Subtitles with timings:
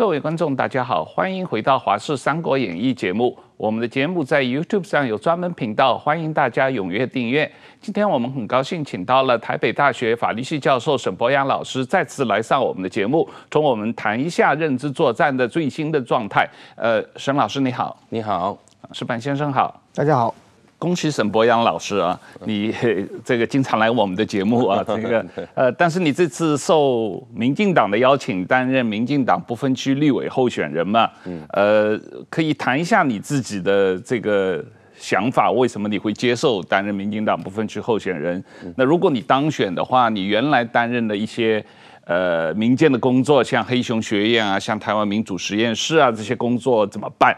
[0.00, 3.36] 各位观众，大家好，欢迎回到《华视三国演义》节目。
[3.58, 7.52] 我们的节目在 YouTube 上有专门频道，欢迎大家踊跃订阅。
[7.82, 16.48] 今天我们很高兴请到了台北大学法律系教授沈博阳老师再次来上我们的节目，同我们谈一下认知作战的最新的状态。
[16.76, 18.56] 呃，沈老师你好，你好，
[18.92, 20.34] 石板先生好，大家好。
[20.80, 22.18] 恭喜沈博洋老师啊！
[22.46, 22.74] 你
[23.22, 31.10] 这个经常来我们的节目啊， 这个呃，但是你这次受民进党的邀请担任民进党不分区立委候选人嘛，
[31.50, 34.64] 呃，可以谈一下你自己的这个
[34.96, 38.42] 想法，为什么你会接受担任民进党不分区候选人？
[38.74, 41.62] 那如果你当选的话，你原来担任的一些。
[42.10, 47.32] 呃，民间的工作，像黑熊学院啊，像台湾民主实验室啊，这些工作怎么办？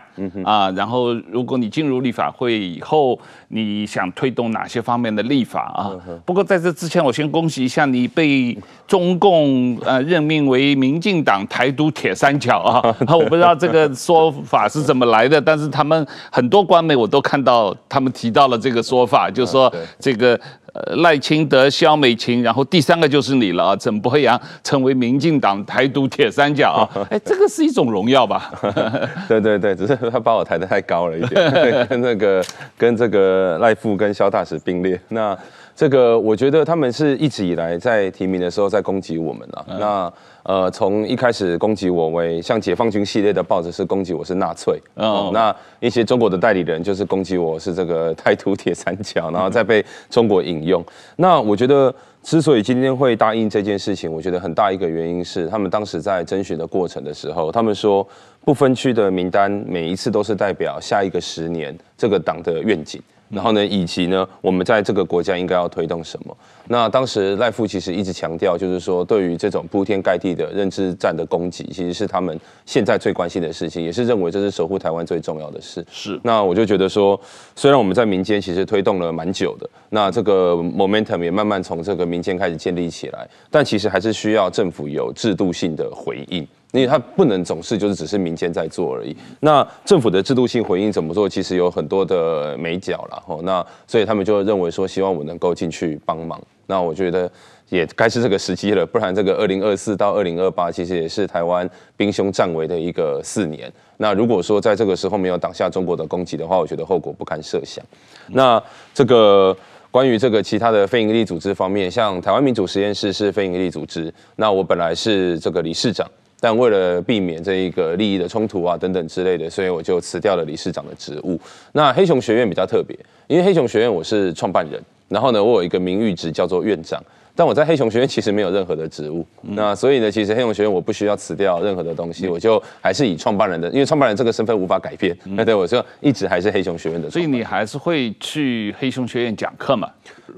[0.46, 5.92] 啊，然后如果你进入立法会以后，你想推动哪些方面的立法啊？
[6.08, 8.56] 嗯、不过在这之前，我先恭喜一下你被
[8.87, 12.80] 中共呃任命为民进党台独铁三角啊！
[13.14, 20.40] 我不知道这个说法是怎么来的，但是他们很多官媒我都看到他们提到了这个说法，就是说这个。
[20.73, 28.51] 呃，赖清德、萧美琴，然后第三个就是你了啊，沈伯阳成为民进党台独铁三角啊， 哎，这个是一种荣耀吧？
[29.29, 32.42] 对对对，只是他把我抬得太高了一点，跟 那个
[32.79, 34.98] 跟这个赖富跟萧大使并列。
[35.09, 35.37] 那
[35.74, 39.66] 这个我觉得他们是一直以来在提名的时候在攻击我们了。
[39.68, 40.12] 嗯、那
[40.45, 50.82] 呃，从一开始攻击我为像解放军系列的报纸是攻击我是纳粹，哦、嗯，那一些中国的代理人就是攻击我是这个台独铁三角， 然后再被中国引用。
[50.82, 58.07] 嗯、那我觉得之所以今天会答应这件事情，我觉得很大一个原因是他们当时在征询的过程的时候，他们说
[58.45, 63.01] 不分区的名单每一次都是代表下一个十年这个党的愿景。
[63.33, 66.37] 然后呢，以及呢，我们在这个国家应该要推动什么？
[66.69, 75.84] 那当时赖富其实一直强调，就是说对于这种铺天盖地的认知战的攻击，其实是他们现在最关心的事情，也是认为这是守护台湾最重要的事。
[75.91, 76.21] 是。
[76.22, 77.19] 那我就觉得说，
[77.56, 86.47] 虽然我们在民间其实推动了蛮久的，那这个 momentum 也慢慢从这个民间开始建立起来，但其实还是需要政府有制度性的回应。
[86.72, 89.15] 因为它不能总是就是只是民间在做而已。
[89.41, 91.28] 那政府的制度性回应怎么做？
[91.28, 93.41] 其实有很多的眉角了吼。
[93.43, 96.41] 那所以他们就认为说，希望我能够进去帮忙。
[96.66, 97.31] 那我觉得
[97.69, 103.71] 也该是这个时机了，不然这个二零二四到二零二八其实也是台湾兵凶战危的一个四年。
[103.99, 107.84] 那如果说在这个时候没有挡下中国的攻击的话，我觉得后果不堪设想。
[108.28, 108.62] 那
[108.94, 109.54] 这个
[109.91, 116.09] 关于这个其他的非营利组织方面，像台湾民主实验室是非营利组织，那我本来是这个理事长。
[116.42, 121.41] 但为了避免这一个利益的冲突啊等等之类的，所以我就辞掉了理事长的职务。
[121.70, 122.98] 那黑熊学院比较特别，
[123.28, 127.00] 因为黑熊学院我是创办人，然后呢，我有一个名誉职叫做院长。
[127.34, 137.09] 但我在黑熊学院其实没有任何的职务，嗯、那所以呢，其实黑熊学院我不需要辞掉任何的东西，嗯、我就还是以创办人的，因为创办人这个身份无法改变，那、嗯、对我就一直还是黑熊学院的。
[137.09, 139.88] 所以你还是会去黑熊学院讲课嘛？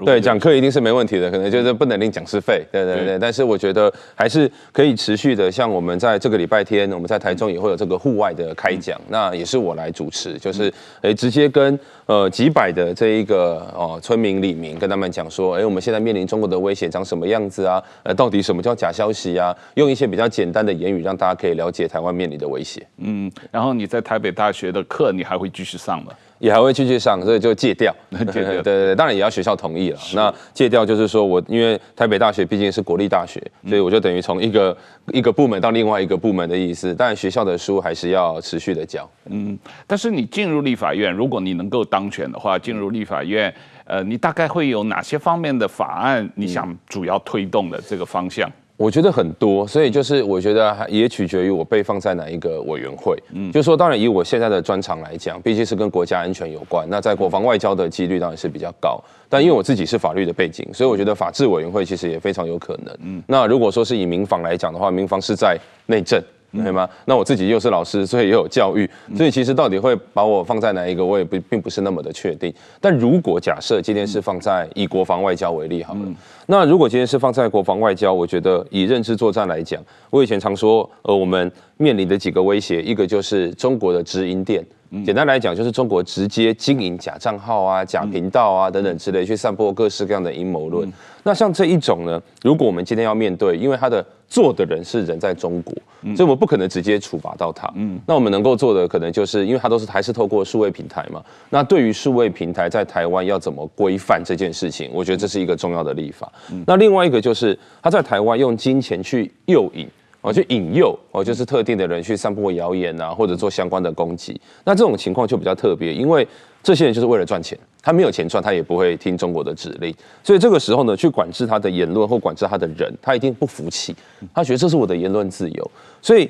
[0.03, 3.05] 对，讲课一定是没问题的，可能就是不能领讲师费，对对对。
[3.05, 16.85] 对但是我觉得还是可以持续的，像我们在这个礼拜天，我们在台中也会有这个户外的开讲，嗯、那也是我来主持，就是诶直接跟呃几百的这一个哦村民里民跟他们讲说，诶我们现在面临中国的威胁。
[16.95, 17.83] 长什么样子啊？
[18.03, 19.53] 呃，到底什么叫假消息啊？
[19.73, 22.85] 用一些比较简单的言语，让大家可以了解台湾面临的威胁。
[22.99, 26.13] 嗯，然后你在台北大学的课，你还会继续上吗？
[26.45, 27.91] 也还会继续上，所以就戒掉。
[28.31, 29.97] 戒掉， 对对对，当然也要学校同意了。
[30.13, 34.77] 那戒掉就是说我，因为台北大学毕竟是国立大学，所以我就等于从一个
[35.11, 36.93] 一个部门到另外一个部门的意思。
[36.93, 39.09] 但学校的书还是要持续的教。
[39.25, 39.57] 嗯，
[39.87, 43.51] 但是你进入立法院，如果你能够当选的话，进入立法院。
[43.87, 46.27] 呃，你大概会有哪些方面的法案？
[46.35, 48.47] 你想主要推动的这个方向？
[48.77, 53.17] 我觉得很多，所以就是我觉得也取决于我被放在哪一个委员会。
[53.31, 59.01] 嗯，就是说当然以我现在的专长来讲，毕竟是跟国家安全有关，那在国防外交的几率当然是比较高。
[59.29, 62.97] 但因为我自己是法律的背景，所以我觉得法制委员会其实也非常有可能。
[63.01, 66.21] 嗯，那如果说是以民防来讲的话，民防是在内政。
[66.51, 66.87] 对吗？
[67.05, 72.53] 那我自己又是老师，所以也有教育，所以其实到底会把我放在哪一个，我也不并不是那么的确定。
[72.79, 76.01] 但如果假设今天是放在以国防外交为例好了，
[76.47, 84.65] 那如果今天是放在国防外交，我觉得以认知作战来讲，我以前常说，呃，我们面临的几个威胁，一个就是中国的直营店。
[85.03, 90.89] 简单来讲，就是中国直接经营假账号啊、假频道啊等等之类，去散播各式各样的阴谋论。
[91.23, 95.73] 那像这一种呢，如果我们今天要面对，因为他的做的人是人在中国，
[96.15, 97.69] 所以我们不可能直接处罚到他。
[97.75, 101.21] 嗯，那我们能够做的，可能就是因为他都是还是透过数位平台嘛。
[101.49, 106.31] 那对于数位平台在台湾要怎么规范这件事情，我觉得这是一个重要的立法。
[106.65, 109.85] 那另外一个就是他在台湾用金钱去诱引。
[110.25, 114.41] 哦，去引诱哦，就是特定的人去散布谣言啊，或者做相关的攻击。
[114.63, 116.27] 那这种情况就比较特别，因为
[116.63, 119.93] 这些人就是为了赚钱，他没有钱赚，他也不会听中国的指令。
[120.23, 123.95] 所以这个时候呢，去管制他的言论或管制他的人，他一定不服气，
[124.33, 126.27] 他觉得这是我的言论自由，所以。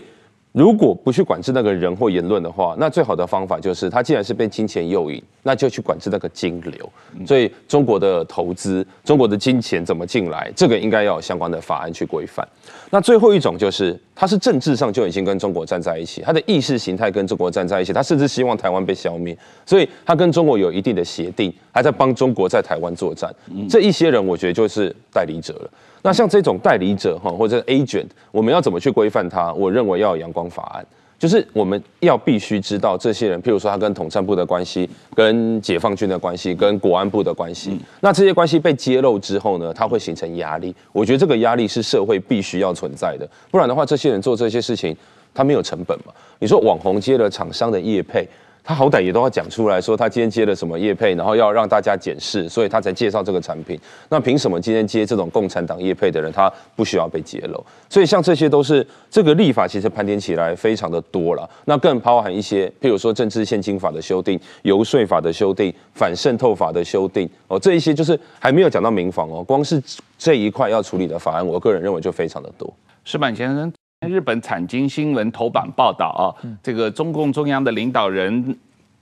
[0.56, 6.90] 如果不去管制那个人或言论的话，那最好的方法就是，他既然是被金钱诱引，那就去管制那个金流。
[7.28, 12.48] 所以中国的投资、中国的金钱怎么进来，这个应该要有相关的法案去规范。
[12.90, 23.30] 那最后一种就是，他是政治上就已经跟中国站在一起，他的意识形态跟中国站在一起，他甚至希望台湾被消灭，所以他跟中国有一定的协定，还在帮中国在台湾作战。
[23.69, 25.69] 这一些人，我觉得就是代理者了。
[26.06, 29.52] 那像这种代理者哈，或者 agent，我们要怎么去规范他？
[29.54, 30.86] 我认为要有阳光法案，
[31.18, 37.80] 就是我们要必须知道这些人，譬如说他跟统战部的关系、跟解放军的关系、跟国安部的关系。
[38.02, 40.75] 那这些关系被揭露之后呢，它会形成压力。
[40.92, 44.96] 我觉得这个压力是社会必须要存在的，不然的话，这些人做这些事情，
[45.34, 46.13] 他没有成本嘛？
[46.38, 48.30] 你说网红接了厂商的业配。
[48.65, 53.79] 他好歹也都要讲出来说，他今天接了什么业配，然后要让大家检视，所以他才介绍这个产品。
[54.09, 57.63] 那凭什么今天接这种共产党业配的人，他不需要被揭露？
[57.88, 61.47] 所以像这些都是这个立法，其实盘点起来非常的多了。
[61.65, 69.79] 那更包含一些，譬如说政治献金法的修订、游说法的修订、反渗透法的修订哦，这一些就是还没有讲到民防哦，光是
[70.17, 72.73] 这一块要处理的法案，我个人认为就非常的多。
[73.03, 73.71] 石板先生。
[74.07, 76.24] 日本产经新闻头版报道啊，
[76.63, 78.57] 这个中共中央的领导人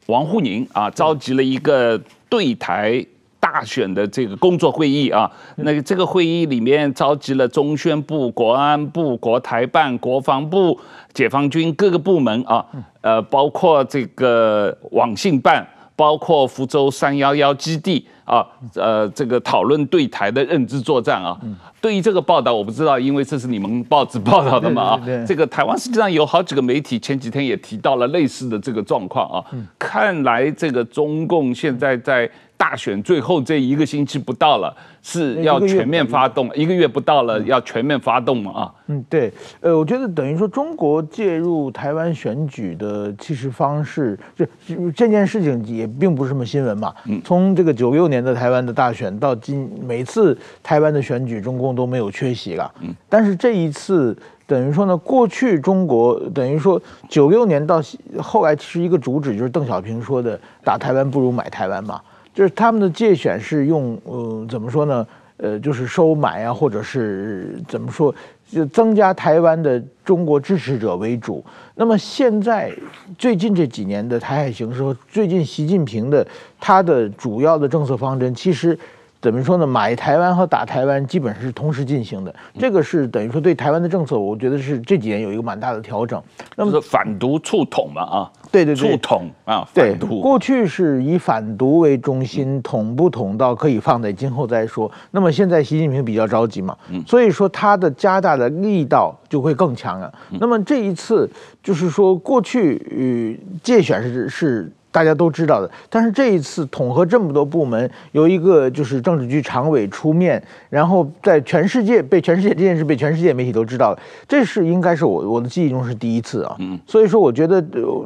[0.08, 3.06] 王沪宁啊，召集了一个对台
[3.40, 5.32] 大选的这个工作会议啊。
[5.58, 10.80] 那个这个会议里面召集了中宣部、国安部、国台办、国防部、
[11.14, 12.66] 解放军各个部门啊，
[13.02, 15.68] 呃，包括这个网信办。
[15.96, 21.38] 包括福州三幺幺基地啊，呃，这个讨论对台的认知作战啊。
[21.82, 25.02] 对于这个报道，我不知道，因为这是你们报纸报道的嘛啊。
[25.28, 29.44] 这个台湾实际上有好几个媒体前几天也提到了类似的这个状况啊。
[29.78, 32.30] 看来这个中共现在在。
[32.56, 38.52] 大选最后这一个星期不到了，是要全面发动，一个月不到了，要全面发动嘛？
[38.54, 44.46] 啊，嗯，对，呃，我觉得等于说中国介入台湾选举的其实方式，就
[44.92, 46.94] 这件事情也并不是什么新闻嘛。
[47.06, 52.72] 嗯，从这个九六年的台湾的大选到今，每次台湾的选举，中共都没有缺席了。
[52.80, 54.18] 嗯，但是这一次
[54.48, 57.82] 等于说呢，过去中国等于说九六年到
[58.22, 62.00] 后来，其实一个主旨就是邓小平说的“打台湾不如买台湾”嘛。
[62.34, 65.06] 就是他们的界选是用呃怎么说呢？
[65.38, 68.14] 呃，就是收买啊，或者是怎么说，
[68.50, 71.44] 就增加台湾的中国支持者为主。
[71.76, 72.72] 那么现在
[73.18, 76.26] 最近这几年的台海形势和最近习近平的
[76.60, 78.78] 他的主要的政策方针，其实。
[79.24, 79.66] 怎么说呢？
[79.66, 86.22] 买台湾和打台湾基本是同时进行的，这个是等于说对台湾的政策，我觉得是这几年有一个蛮大的调整。
[86.58, 94.92] 那么反独促统嘛啊，对对对，促统啊，对，过去是以反独为中心，统不统到可以放在今后再说。
[95.12, 96.76] 那么现在习近平比较着急嘛，
[97.08, 100.14] 所以说他的加大的力道就会更强了。
[100.32, 101.30] 那么这一次
[101.64, 104.70] 就是说过去与介选是是。
[104.94, 116.56] 大家都知道的，但是这一次统合这么多部门，由一个就是政治局常委出面，然后在全世界被全世界这件事被全世界媒体都知道了，这是应该是我我的记忆中是第一次啊。
[116.60, 117.60] 嗯，所以说我觉得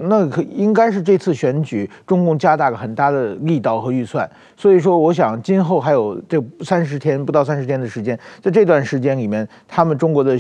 [0.04, 10.40] 那可应该是这次选举中共加大了很大的力道和预算，所以说我想今后还有这三十天不到三十天的时间，在这段时间里面，他们中国的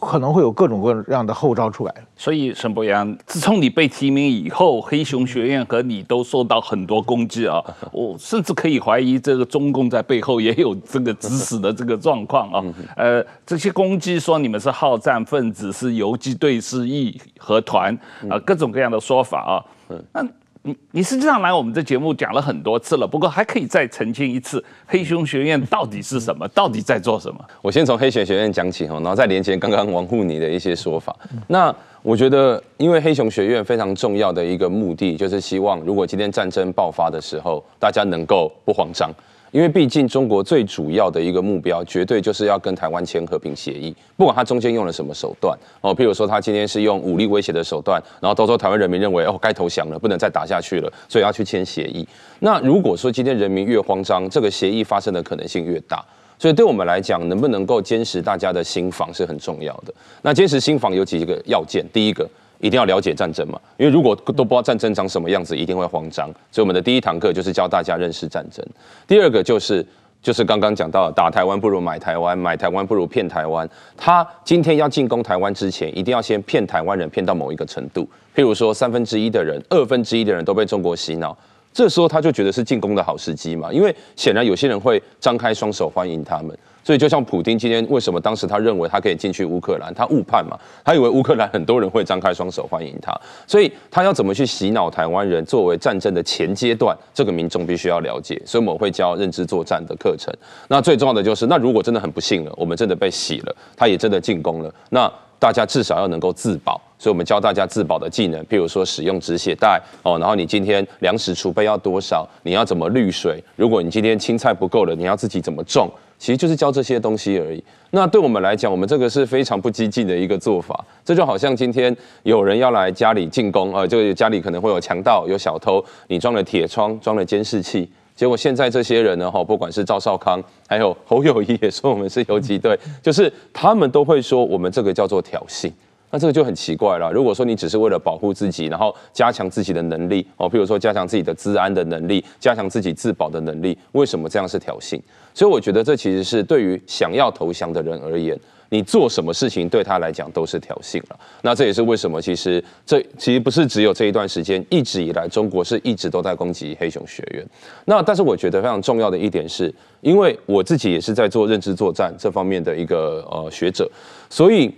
[0.00, 1.94] 可能会有各种各样的后招出来。
[2.16, 7.62] 所以沈博阳，自从你被提名以后，黑熊学院和你都受到很多攻击啊！
[7.92, 12.62] 我甚至可以怀疑，这个中共在背后也有这个指使的这个状况啊。
[12.96, 17.96] 呃，这些攻击说你们是好战分子，是游击队，是义和团
[18.28, 19.64] 啊，各种各样的说法啊。
[20.12, 20.26] 那
[20.64, 26.46] 你你实际上来我们这节目讲了很多次了，不过还可以再澄清一次，黑熊学院到底是什么？
[26.48, 27.44] 到底在做什么？
[27.60, 31.16] 我先从黑熊学院讲起哈，然后再连接刚刚王沪宁的一些说法。
[31.48, 39.10] 那我觉得，因为黑熊学院非常重要的一个目的，就是希望如果今天战争爆发的时候，大家能够不慌张。
[39.52, 52.04] 因为毕竟中国最主要的一个目标，绝对就是要跟台湾签和平协议，不管他中间用了什么手段哦，譬如说他今天是用武力威胁的手段，然后到时候台湾人民认为哦该投降了，不能再打下去了，所以要去签协议。
[52.40, 56.04] 那如果说今天人民越慌张，这个协议发生的可能性越大。
[56.38, 59.94] 所以对我们来讲，能不能够坚持大家的心防是很重要的。
[60.22, 62.28] 那坚持心防有几个要件，第一个
[62.62, 66.28] 一定要了解战争嘛，因为如果都不知道战争长什么样子，一定会慌张。
[66.52, 68.64] 所以我们的第一堂课就是教大家认识战争。
[69.06, 69.84] 第二个就是
[70.22, 73.68] 就是刚刚讲到，打台湾不如买台湾，买台湾不如骗台湾。
[73.96, 78.08] 他今天要进攻台湾之前，一定要先骗台湾人，骗到某一个程度。
[78.32, 81.36] 譬如说，三分之一的人、二分之一的人都被中国洗脑，
[81.72, 83.72] 这时候他就觉得是进攻的好时机嘛。
[83.72, 86.56] 因为显然有些人会张开双手欢迎他们。
[86.84, 93.12] 所以，就像普丁今天为什么当时他认为他可以进去乌克兰，他误判嘛，他以为乌克兰很多人会张开双手欢迎他，
[93.46, 98.40] 所以他要怎么去洗脑台湾人，作为战争的前阶段，这个民众必须要了解。
[98.44, 100.34] 所以我们会教认知作战的课程。
[100.68, 106.80] 那最重要的就是，那如果真的很不幸了，我们真的被洗了，他也真的进攻了，那大家至少要能够自保。
[106.98, 115.90] 所以我们教大家自保的技能，譬如说使用止血带哦，然后你今天粮食储备要多少，你要怎么滤水，如果你今天青菜不够了，你要自己怎么种。
[116.22, 117.60] 其实就是教这些东西而已。
[117.90, 120.84] 那对我们来讲，我们这个是非常不激进的一个做法。
[121.04, 135.68] 这就好像今天有人要来家里进攻，呃，就家里可能会有强盗、有小偷，你装了铁窗、装了监视器，结果现在这些人呢，哈，不管是赵少康，还有侯友谊也说我们是游击队，就是他们都会说我们这个叫做挑衅。
[136.12, 137.10] 那这个就很奇怪了。
[137.10, 145.00] 如果说你只是为了保护自己，然后加强自己的能力哦，譬如说加强自己的治安的能力，加强自己自保的能力，为什么这样是挑衅？
[145.32, 148.38] 所以我觉得这其实是对于想要投降的人而言，
[148.68, 151.18] 你做什么事情对他来讲都是挑衅了。
[151.40, 157.42] 那这也是为什么其实这其实不是只有这一段时间，一直以来中国是一直都在攻击黑熊学院。
[157.86, 163.90] 那但是我觉得非常重要的一点是，因为我自己也是在做认知作战这方面的一个呃学者，
[164.28, 164.70] 所以。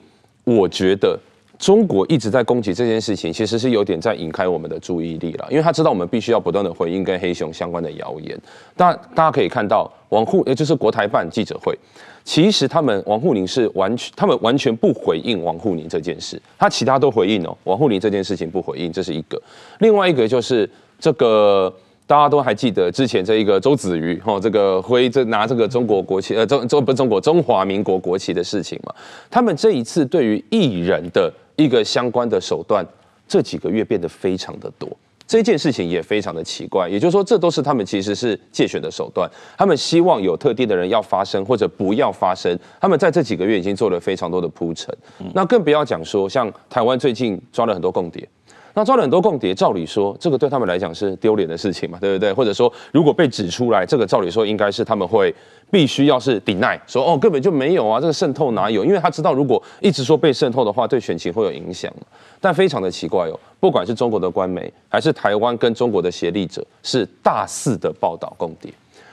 [0.44, 1.18] 我觉得
[1.58, 8.38] 中国一直在攻击这件事情，其实是有点在引开我们的注意力了，因为他知道我们必须要不断的回应跟黑熊相关的谣言。
[8.76, 11.78] 但大家可以看到，王沪也就是国台办记者会，
[12.24, 19.40] 其实他们王沪宁是完全，他们完全不回应王沪宁这件事，他其他都回应哦，王沪宁这件事情不回应，这是一个。
[19.78, 21.74] 另外一个就是这个。
[22.06, 28.94] 大家都还记得之前这一个周子瑜哈，这个挥这拿这个中国国旗呃中中不是中国中华民国国旗的事情嘛？
[29.30, 32.87] 他们这一次对于艺人的一个相关的手段，
[33.26, 34.88] 这几个月变得非常的多。
[35.26, 39.28] 这件事情也非常的奇怪，也就是说，这都是他们其实是借选的手段。
[39.56, 42.56] 他们希望有特定的人要发声或者不要发声。
[42.78, 44.94] 他们在这几个月已经做了非常多的铺陈。
[45.32, 48.28] 那更不要讲说，像台湾最近抓了很多共谍。
[48.76, 52.32] 那抓了很多共谍，照理说这个对他们来讲是丢脸的事情嘛，对不对？
[52.32, 55.32] 或者说如果被指出来，这个照理说应该是他们会
[55.70, 58.84] 必须要是 deny，说哦根本就没有啊，这个渗透哪有？
[58.84, 61.92] 因为他知道如果一直说被渗透的话，对选情会有影响。
[62.40, 68.70] 但非常的奇怪哦，不管是中国的官媒还是台湾跟中国的协力者，是大肆的报道共谍，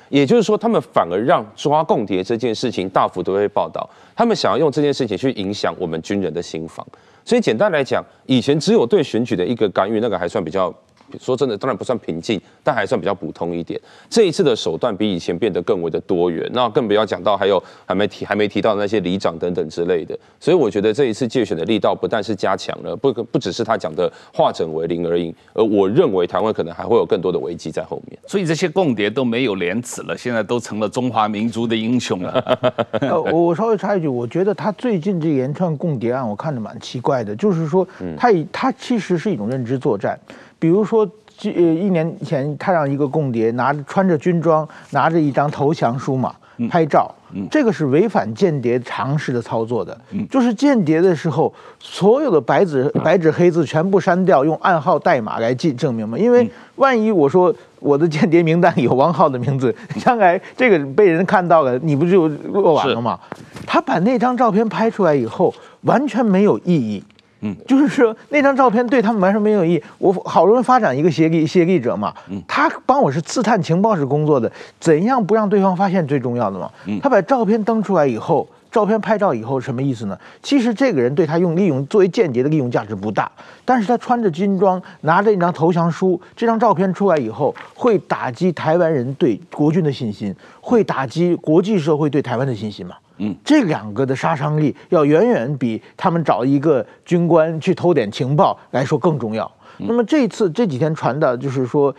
[0.10, 6.86] 也就是说他们反而让抓共谍这件事情大幅度被报道，他们想要用这件事情去影响我们军人的心防。
[7.24, 10.74] 所以简单来讲，以前只有对选举的一个干预，那个还算比较。
[11.20, 13.80] 说真的，当然不算平静，但还算比较普通一点。
[14.10, 20.18] 这一次的手段比以前变得更为的多元，那更不要讲到还有还没提还没提到的那些里长等等之类的。
[20.40, 25.34] 所以我觉得这一次借选的力道不但是加强了，不不只是他讲的化整为零而已。
[25.54, 28.18] 而我认为台湾可能还会有更多的危机在后面。
[28.28, 32.60] 所以这些共谍都没有廉耻了，现在都成了中华民族的英雄了。
[33.02, 40.20] 呃，我稍微插一句，我觉得他最近这一连串共谍案，我看着蛮奇怪的，就是说他以他其实是一种认知作战。
[40.62, 41.02] 比如说，
[41.44, 46.32] 呃，一年前他让一个共谍拿着穿着军装，拿着一张投降书嘛
[46.70, 47.12] 拍照，
[47.50, 50.00] 这个是违反间谍常识的操作的。
[50.30, 56.16] 就是间谍的时候，所有的白纸 白纸黑字全部删掉，用暗号代码来记证明嘛。
[56.16, 63.20] 因为万一我说我的间谍名单有王浩的名字，将来这个被人看到了，你不就落网了吗？
[63.66, 65.52] 他把那张照片拍出来以后，
[65.82, 67.04] 完全没有意义。
[67.42, 69.84] 嗯，就是说那张照片对他们完全没有意义。
[69.98, 72.14] 我好容易发展一个协力协力者嘛，
[72.48, 76.70] 他帮我是刺探情报是工作的，怎样不让对方发现最重要的嘛。
[77.02, 80.18] 他把照片登出来以后，照片拍照以后什么意思呢？
[80.44, 83.30] 其实这个人对他用利用作为间谍的利用价值不大，
[83.66, 92.96] 但是他穿着军装，拿着一张投降书，这张照片出来以后，会打击台湾人对国军的信心，会打击国际社会对台湾的信心嘛。
[93.24, 99.50] 嗯，这两个的杀伤力要远远比他们找一个军官去偷点情报来说更重要。
[99.78, 101.96] 那么这次这几天传的，就是说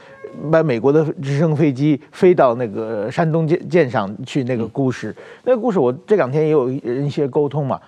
[0.51, 5.15] 把美国的直升飞机飞到那个山东舰舰上去那个故事，
[5.45, 7.81] 那个故事我这两天也有一些沟通嘛。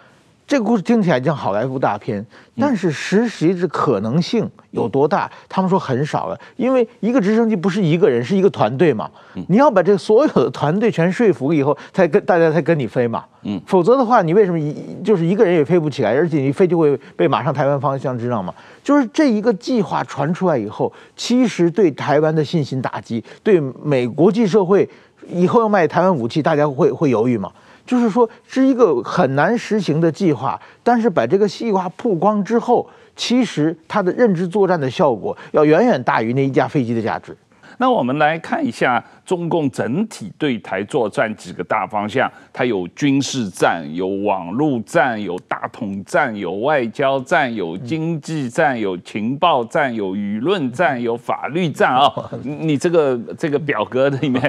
[0.47, 2.25] 这个故事听起来像好莱坞大片，
[2.59, 5.31] 但是实际的可能性有多大？
[5.49, 9.11] 他们说很少了，因为一个直升机不是一个人，是一个团队嘛。
[9.49, 13.25] 你要把这所有的团队全说服以后，才跟大家才跟你飞嘛。
[13.43, 16.15] 嗯，否则的话，你为什么一就是一个人也飞不起来？
[16.15, 18.55] 而且你飞就会被马上台湾方向知道嘛？
[18.83, 24.87] 就是这一个计划传出来以后，其实对台湾的信心打击，对美国际社会
[25.27, 27.51] 以后要卖台湾武器，大家会会犹豫嘛？
[27.87, 37.37] 就是说，是一个很难实行的计划，但是把这个计划曝光之后，其实它的认知作战的效果要远远大于那一架飞机的价值。
[37.79, 52.31] 那我们来看一下中共整体对台作战几个大方向，它有军事战，有网络战，有大统战，有外交战，有经济战，有情报战，有舆论战，有法律战啊、哦！
[52.43, 54.43] 你这个这个表格里面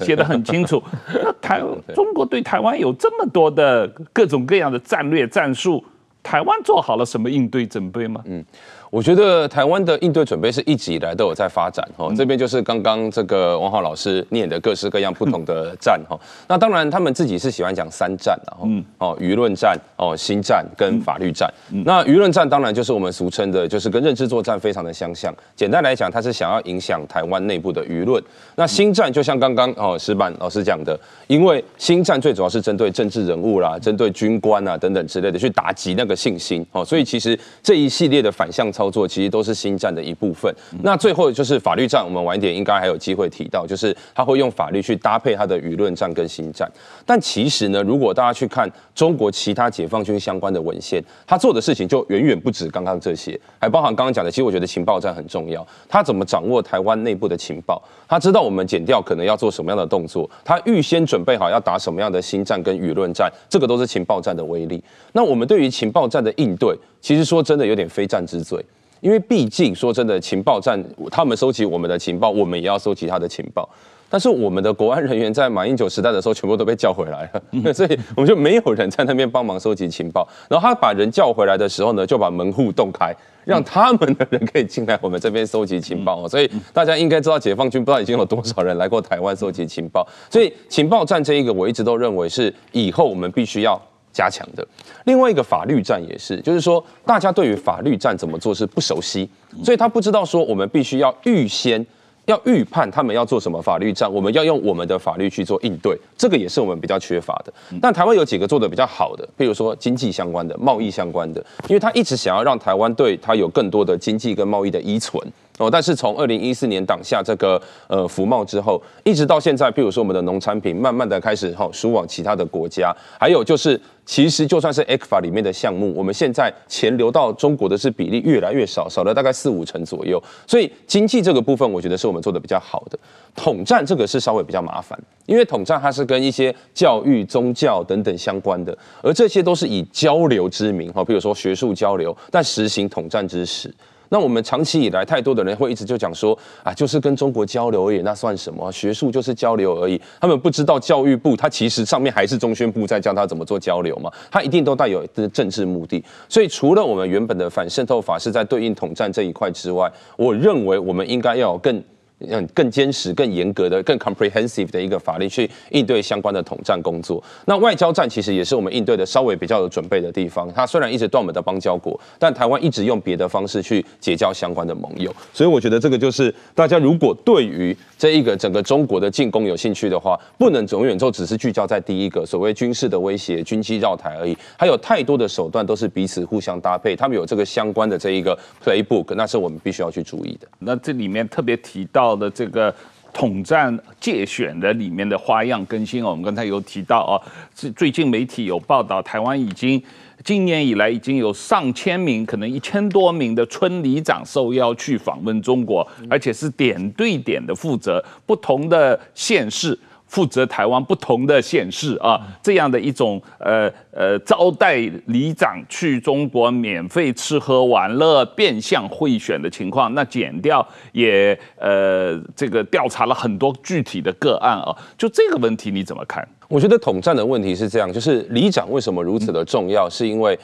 [0.00, 0.82] 写得很清楚。
[1.12, 1.60] 那台
[1.94, 5.84] 中国对台湾有这么多的各种各样的战略战术，
[6.22, 8.22] 台湾做好了什么应对准备吗？
[8.24, 8.44] 嗯。
[8.92, 12.12] 我觉得台湾的应对准备是一直以来都有在发展哦。
[12.14, 16.20] 这边就是刚刚这个王浩老师念的各式各样不同的战哈。
[16.46, 18.68] 那当然他们自己是喜欢讲三战，的哈
[18.98, 21.50] 哦舆论战哦新战跟法律战。
[21.86, 25.34] 那舆论战当然就是我们俗称的，就是跟认知作战非常的相像。
[25.56, 28.22] 简单来讲，它是想要影响台湾内部的舆论。
[28.56, 30.94] 那新战就像刚刚哦石板老师讲的，
[31.28, 36.84] 因为新战最主要是针对政治人物啦、针对军官啊等等之类的去打击那个信心哦。
[36.84, 38.81] 所以其实这一系列的反向操。
[38.82, 40.52] 操作其实都是新战的一部分。
[40.82, 46.68] 那最后就是法律战，我们晚一点应该还有机会提到，就是他会用法律去搭配他的舆论战跟新战。
[47.06, 54.28] 但其实呢，如果大家去看中国其他解放军相关的文献，他做的事情就远远不止刚刚这些，还包含刚刚讲的。
[54.28, 57.80] 其实我觉得情报战很重要，他怎么掌握台湾内部的情报？
[58.08, 64.82] 他知道我们检调可能要做什么样的动作，他预先准备好要打什么样的新战跟舆论战，这个都是情报战的威力。
[65.12, 68.64] 那我们对于情报战的应对，其实说真的有点非战之罪。
[69.02, 73.68] 因为毕竟说真的，情报战他们收集我们的情报，我们也要收集他的情报。
[74.08, 80.28] 但是我们的国安人员在马英九时代的时候，全部都被叫回来了， 所以我们就没有人在那边帮忙收集情报。
[80.48, 83.12] 然后他把人叫回来的时候呢，就把门户洞开，
[83.44, 86.28] 让他们的人可以进来我们这边收集情报。
[86.28, 90.06] 所以大家应该知道，解放军不知道已经有多少人来过台湾收集情报。
[90.30, 93.80] 所以情报战这一个，我一直都认为是以后我们必须要。
[94.12, 94.66] 加强的
[95.04, 99.28] 另外一个法律战也是，就是说大家对于法律战怎么做是不熟悉，
[99.64, 101.84] 所以他不知道说我们必须要预先
[102.26, 107.52] 要预判他们要做什么法律战，我们要用我们的法律去做应对，这个也是我们比较缺乏的。
[107.80, 115.20] 但台湾有几个做的比较好的，譬如说经济相关的、贸易相关的，因为他一直想要让台湾对他有更多的经济跟贸易的依存。
[115.62, 130.20] 哦，但是从二零一四年挡下这个呃服贸之后，一直到现在，譬如说我们的农产品慢慢的开始哈输往其他的国家，还有就是其实就算是 ECFA 里面的项目，我们现在钱流到中国的是比例越来越少，少了大概四五成左右。
[130.46, 132.98] 所以经济这个部分，我觉得是我们做的比较好的。
[133.36, 143.72] 统战这个是稍微比较麻烦，因为统战它是跟一些教育、宗教等等相关的，而这些都是以交流之名哈，比如说学术交流，但实行统战之实。
[144.12, 148.70] 那我们长期以来，太多的人会一直就讲说啊，就是跟中国交流而已，那算什么？
[148.70, 149.98] 学术就是交流而已。
[150.20, 156.04] 他们不知道教育部，它其实上面还是中宣部在教他怎么做交流嘛，它一定都带有的政治目的。
[156.28, 161.82] 所以除了我们原本的反渗透法是在对应统战这一块之外，我认为我们应该要有更。
[162.28, 167.22] 嗯，更坚实、更严格的、更 comprehensive 的一个法律去应对相关的统战工作。
[167.46, 170.52] 那外交战其实也是我们应对的稍微比较有准备的地方。
[170.54, 175.14] 它虽然一直断我们的邦交国，但台湾一直用别的方式去结交相关的盟友。
[175.32, 184.36] 所以我觉得这个就是大家如果对于这一个整个中国的进攻有兴趣的话，不能永远就只是聚焦在第一个所谓军事的威胁、军机绕台而已。
[184.56, 190.46] 还有太多的手段都是彼此互相搭配，他们有这个相关的这一个 playbook，那是我们必须要去注意的。
[190.60, 192.11] 那这里面特别提到。
[192.16, 192.74] 的这个
[193.12, 197.12] 统战界选的里面的花样更新，我们刚才有提到啊，
[197.54, 199.82] 最最近媒体有报道，台湾已经
[200.24, 209.78] 今年以来已经有上千名，可能一千多名的村里长受邀去访问中国，而且是点对点的负责不同的县市。
[210.12, 226.22] 负责台湾不同的县市啊，这样的一种呃呃招待里长去中国免费吃喝玩乐、变相贿选的情况，那减掉也呃这个调查了很多具体的个案啊，就这个问题你怎么看？
[226.46, 230.38] 我觉得统战的问题是这样，就是里长为什么如此的重要，是因为。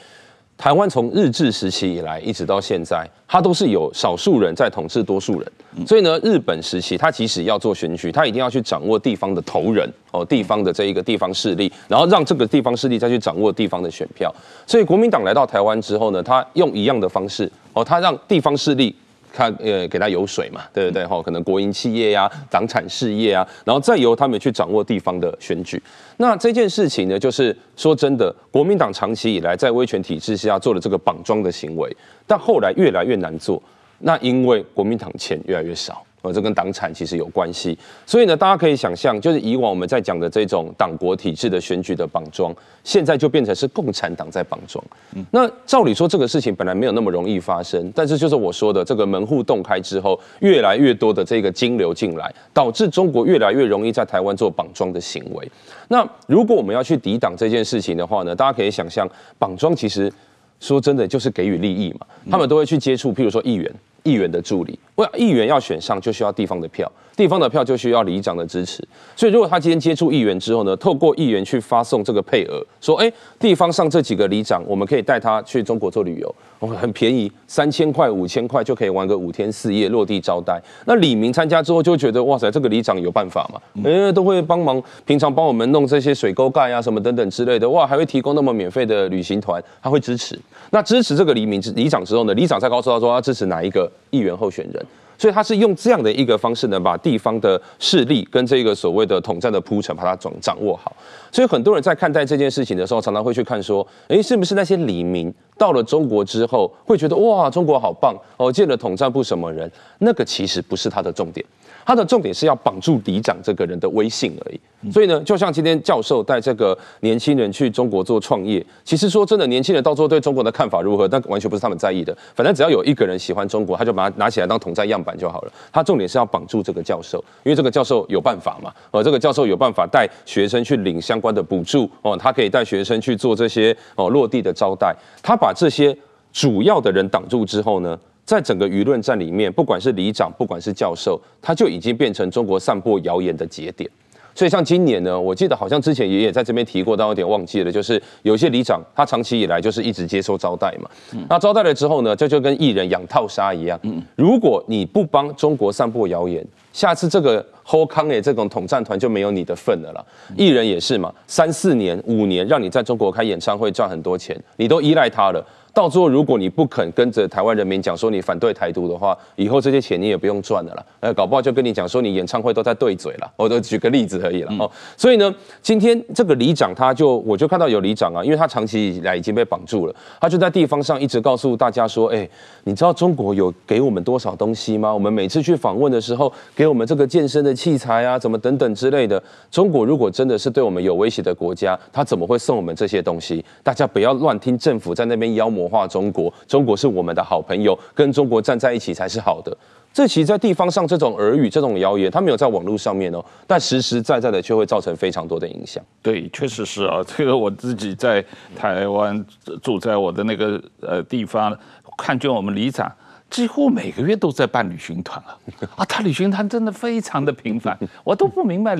[0.58, 5.52] 台湾从日治时期以来一直到现在，它都是有少数人在统治多数人。
[5.86, 14.34] 所以呢，日本时期他即使要做选举，他一定要去掌握地方的头人哦，地方的这一个地方势力，然后让这个地方势力再去掌握地方的选票。
[14.66, 18.92] 所以国民党来到台湾之后呢，他用一样的方式哦，他让地方势力。
[19.38, 21.06] 他呃给他油水嘛，对不对？
[21.06, 25.80] 哈，可能国营企业呀、啊、党产事业啊，然后再由他们去掌握地方的选举。
[26.16, 31.96] 那这件事情呢，就是说真的，国民党长期以来在威权体制下做了这个绑桩的行为，
[32.26, 33.62] 但后来越来越难做。
[34.00, 36.04] 那因为国民党钱越来越少。
[36.22, 42.52] 呃，这跟党产其实有关系，所以呢，大家可以想象，就是以往我们在讲的这种党国体制的选举的绑桩，
[42.82, 44.84] 现在就变成是共产党在绑桩。
[45.14, 55.48] 嗯，那照理说这个事情本来没有那么容易发生，但是就是我说的这个门户洞开之后，越来越多的这个金流进来，导致中国越来越容易在台湾做绑桩的行为。
[55.86, 60.12] 那如果我们要去抵挡这件事情的话呢，大家可以想象，绑桩其实
[60.58, 63.72] 说真的就是给予利益嘛，他们都会去接触，譬如说议员。
[64.08, 68.80] 议员的助理，哇议员要选上就需要地方的票，地方的票就需要里长的支持。
[69.16, 76.34] 所以，如果他今天接触议员之后呢，透过议员去发送这个配额，说，哎，地方上这几个里长，我们可以带他去中国做旅游，
[76.76, 80.62] 很便宜，三千块、五千块就可以玩个五天四夜，落地招待。
[80.84, 83.60] 那李明参加之后就觉得，哇塞，这个里长有办法嘛？
[83.84, 90.38] 哎，都会帮忙，平常帮我们弄这些水沟盖啊什么等等之类的，哇，还会提供那么免费的旅行团，他会支持。
[90.70, 94.86] 那支持这个李明里长之后呢，里长再告诉他说，他支持哪一个议员候选人，
[95.18, 100.94] 所以他是用这样的一个方式呢，把地方的势力跟这个所谓的统战的铺陈，把它掌掌握好。
[101.32, 109.70] 所以很多人在看待这件事情的时候，常常会去看说，诶，是不是那些黎明到了中国之后，会觉得哇，中国好棒哦，见了统战部什么人？
[109.98, 111.44] 那个其实不是他的重点。
[111.88, 122.14] 他的重点是要绑住里长这个人的威信而已，所以呢，就像今天教授带这个年轻人去中国做创业，其实说真的，年轻人到最后对中国的看法如何，但完全不是他们在意的。
[122.34, 125.52] 反正只要有一个人喜欢中国，他就把它拿起来当统战样板就好了。
[125.72, 134.94] 他重点是要绑住这个教授，因为这个教授有办法嘛，呃，这个教授有办法带学生去领相关的补助哦，他可以带学生去做这些哦落地的招待。
[135.22, 135.96] 他把这些
[136.34, 143.90] 主要的人挡住之后呢，在整个舆论战里面，不管是里长，不管是教授，他就已经变成中国散播谣言的节点。
[144.34, 150.90] 所以像今年呢，我记得好像之前爷爷在这边提过，但有点忘记了，就是有些里长他长期以来就是一直接受招待嘛。
[151.26, 153.80] 那招待了之后呢，这就跟艺人养套杀一样。
[154.14, 160.04] 如果你不帮中国散播谣言，下次这个后康诶这种统战团就没有你的份了啦。
[160.36, 165.42] 艺人也是嘛，三四年、五年让你在中国开演唱会赚很多钱，你都依赖他了。
[165.78, 170.84] 到最后，如果你不肯跟着台湾人民讲说你反对台独的话，以后这些钱你也不用赚了啦。
[170.98, 173.32] 呃，搞不好就跟你讲说你演唱会都在对嘴了。
[173.36, 174.68] 我都举个例子而已了哦。
[174.96, 182.28] 所以呢，今天这个里长他就我就看到有里长啊，因为他长期以来已经被绑住了，他就在地方上一直告诉大家说，哎，
[182.64, 184.92] 你知道中国有给我们多少东西吗？
[184.92, 189.22] 我们每次去访问的时候，给我们这个健身的器材啊，怎么等等之类的。
[189.48, 193.44] 中国如果真的是对我们有威胁的国家，他怎么会送我们这些东西？
[193.62, 199.56] 大家不要乱听政府在那边妖魔化中国，中国是我们的好朋友，跟中国站在一起才是好的。
[199.92, 205.82] 这其实，在地方上这种耳语、这种谣言，它没有在网络上面哦，但实实在在的却会造成非常多的影响。
[206.02, 207.02] 对，确实是啊。
[207.06, 209.24] 这个我自己在台湾
[209.62, 211.56] 住在我的那个呃地方，
[211.96, 212.90] 看见我们里长。
[213.30, 215.36] 几乎每个月都在办旅行团啊，
[215.76, 218.76] 啊，他旅行团真的非常的频繁，我都不明白，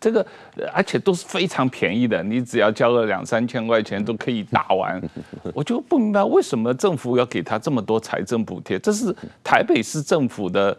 [0.00, 0.26] 这个
[0.72, 5.00] 而且都是非常便宜的，你只要交个两三千块钱都可以打完，
[5.54, 10.76] 我就不明白为什么政府要给他这么多财政补贴，这是台北市政府的。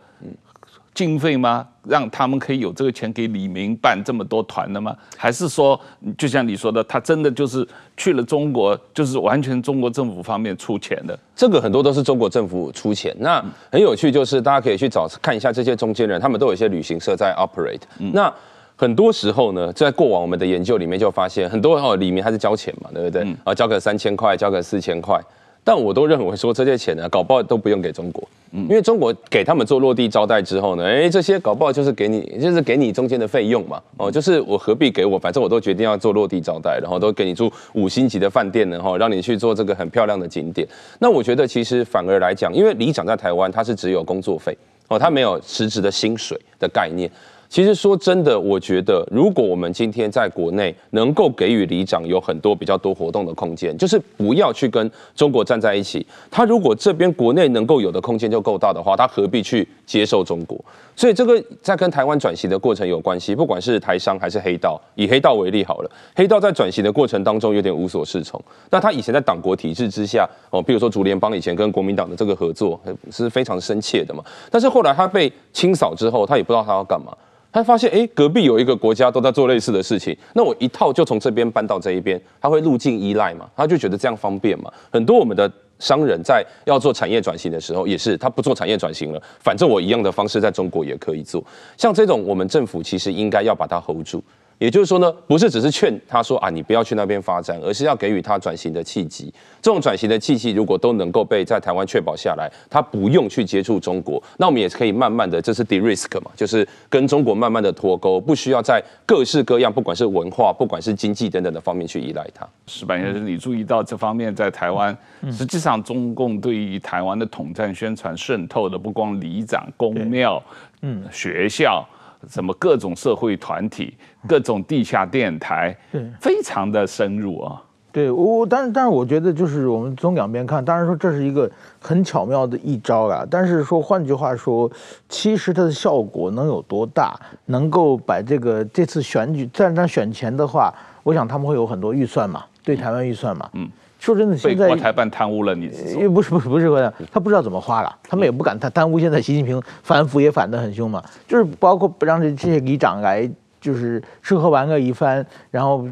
[0.93, 1.67] 经费吗？
[1.85, 4.95] 让他们可以有这个钱给李明办这么多团的吗？
[5.17, 5.79] 还是说，
[6.17, 11.17] 就像你说的，他真的就是去了中国，就是完全中国政府方面出钱的？
[11.35, 13.13] 这个很多都是中国政府出钱。
[13.19, 17.81] 那很有趣，就是大家可以去找看一下这些中间人，他们都有一些旅行社在 operate。
[18.13, 18.33] 那
[18.75, 23.27] 很多时候呢，在过往我们的研究里面就发现，很多哦李明他是交钱嘛，对不对？
[23.43, 25.19] 啊，交个三千块，交个四千块。
[25.63, 40.67] 但我都认为说这些钱呢，搞不好都不用给中国，因为中国给他们做落地招待之后呢，哎，这些搞不好就是给你，就是给你中间的费用嘛，哦，就是我何必给我，反正我都决定要做落地招待，然后都给你住五星级的饭店呢，哈，让你去做这个很漂亮的景点。
[40.99, 44.57] 那我觉得其实反而来讲，因为里长在台湾他是只有工作费，
[44.89, 47.09] 哦，他没有实质的薪水的概念。
[47.53, 56.03] 其实说真的，我觉得如果我们今天在国内能够给予里长有很多比较多活动的空间，就是不要去跟中国站在一起。
[56.31, 60.59] 他如果这边国内能够有的空间就够大的话，他何必去接受中国？
[60.95, 64.81] 所以这个在跟台湾转型的过程有关系，不管是台商还是黑道。
[64.95, 68.43] 以黑道为例好了，黑道在转型的过程当中有点无所适从。
[68.71, 74.23] 那他以前在党国体制之下，哦，比如说竹联帮以前跟国民党的这个合作是非常深切的嘛。
[74.49, 77.15] 但是后来他被清扫之后，他也不知道他要干嘛。
[77.53, 83.47] 他发现，哎，隔壁有一个国家都在做类似的事情，那我一套就从这边搬到这一边，他会路径依赖嘛？
[83.55, 84.73] 他就觉得这样方便嘛？
[84.91, 91.43] 很多我们的商人在要做产业转型的时候，也是他不做产业转型了，反正我一样的方式在中国也可以做。
[91.77, 94.23] 像这种，我们政府其实应该要把它 hold 住。
[94.59, 99.33] 也就是说呢，不是只是劝他说啊，你不要去那边发展，而是要给予他转型的契机。
[99.61, 112.47] 这种转型的契机如果都能够被在台湾确保下来，他不用去接触中国，那我们也可以慢慢的，这是 de-risk 嘛，就是跟中国慢慢的脱钩，不需要在各式各样，不管是文化，不管是经济等等的方面去依赖它。
[112.67, 114.97] 石板先生，你注意到这方面在台湾，
[115.31, 120.41] 实际上中共对于台湾的统战宣传渗透的不光里长、公庙、
[120.81, 121.85] 嗯，学校。
[122.29, 123.95] 什么各种社会团体、
[124.27, 127.61] 各种地下电台，对，非常的深入啊。
[127.91, 131.47] 对我，但是但是我觉得，就是我们从两边看，当然说这是一个
[131.79, 133.23] 很巧妙的一招啊。
[133.29, 134.71] 但是说换句话说，
[135.07, 137.15] 其实它的效果能有多大？
[137.45, 143.69] 能够把这个这次选举，在那选前的话，我想他们会有很多预算嘛，对台湾预算嘛，嗯。
[144.03, 148.99] 说真的，现在国台办贪污了，你也不是不是不是国台，他不知道怎么花了，他们也不敢贪贪污。
[148.99, 153.29] 现在习近平反腐也反得很凶嘛，就是包括让这这些里长来，
[153.61, 155.87] 就是吃喝玩乐一番，然后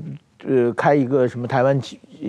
[0.46, 1.80] 呃开一个什么台湾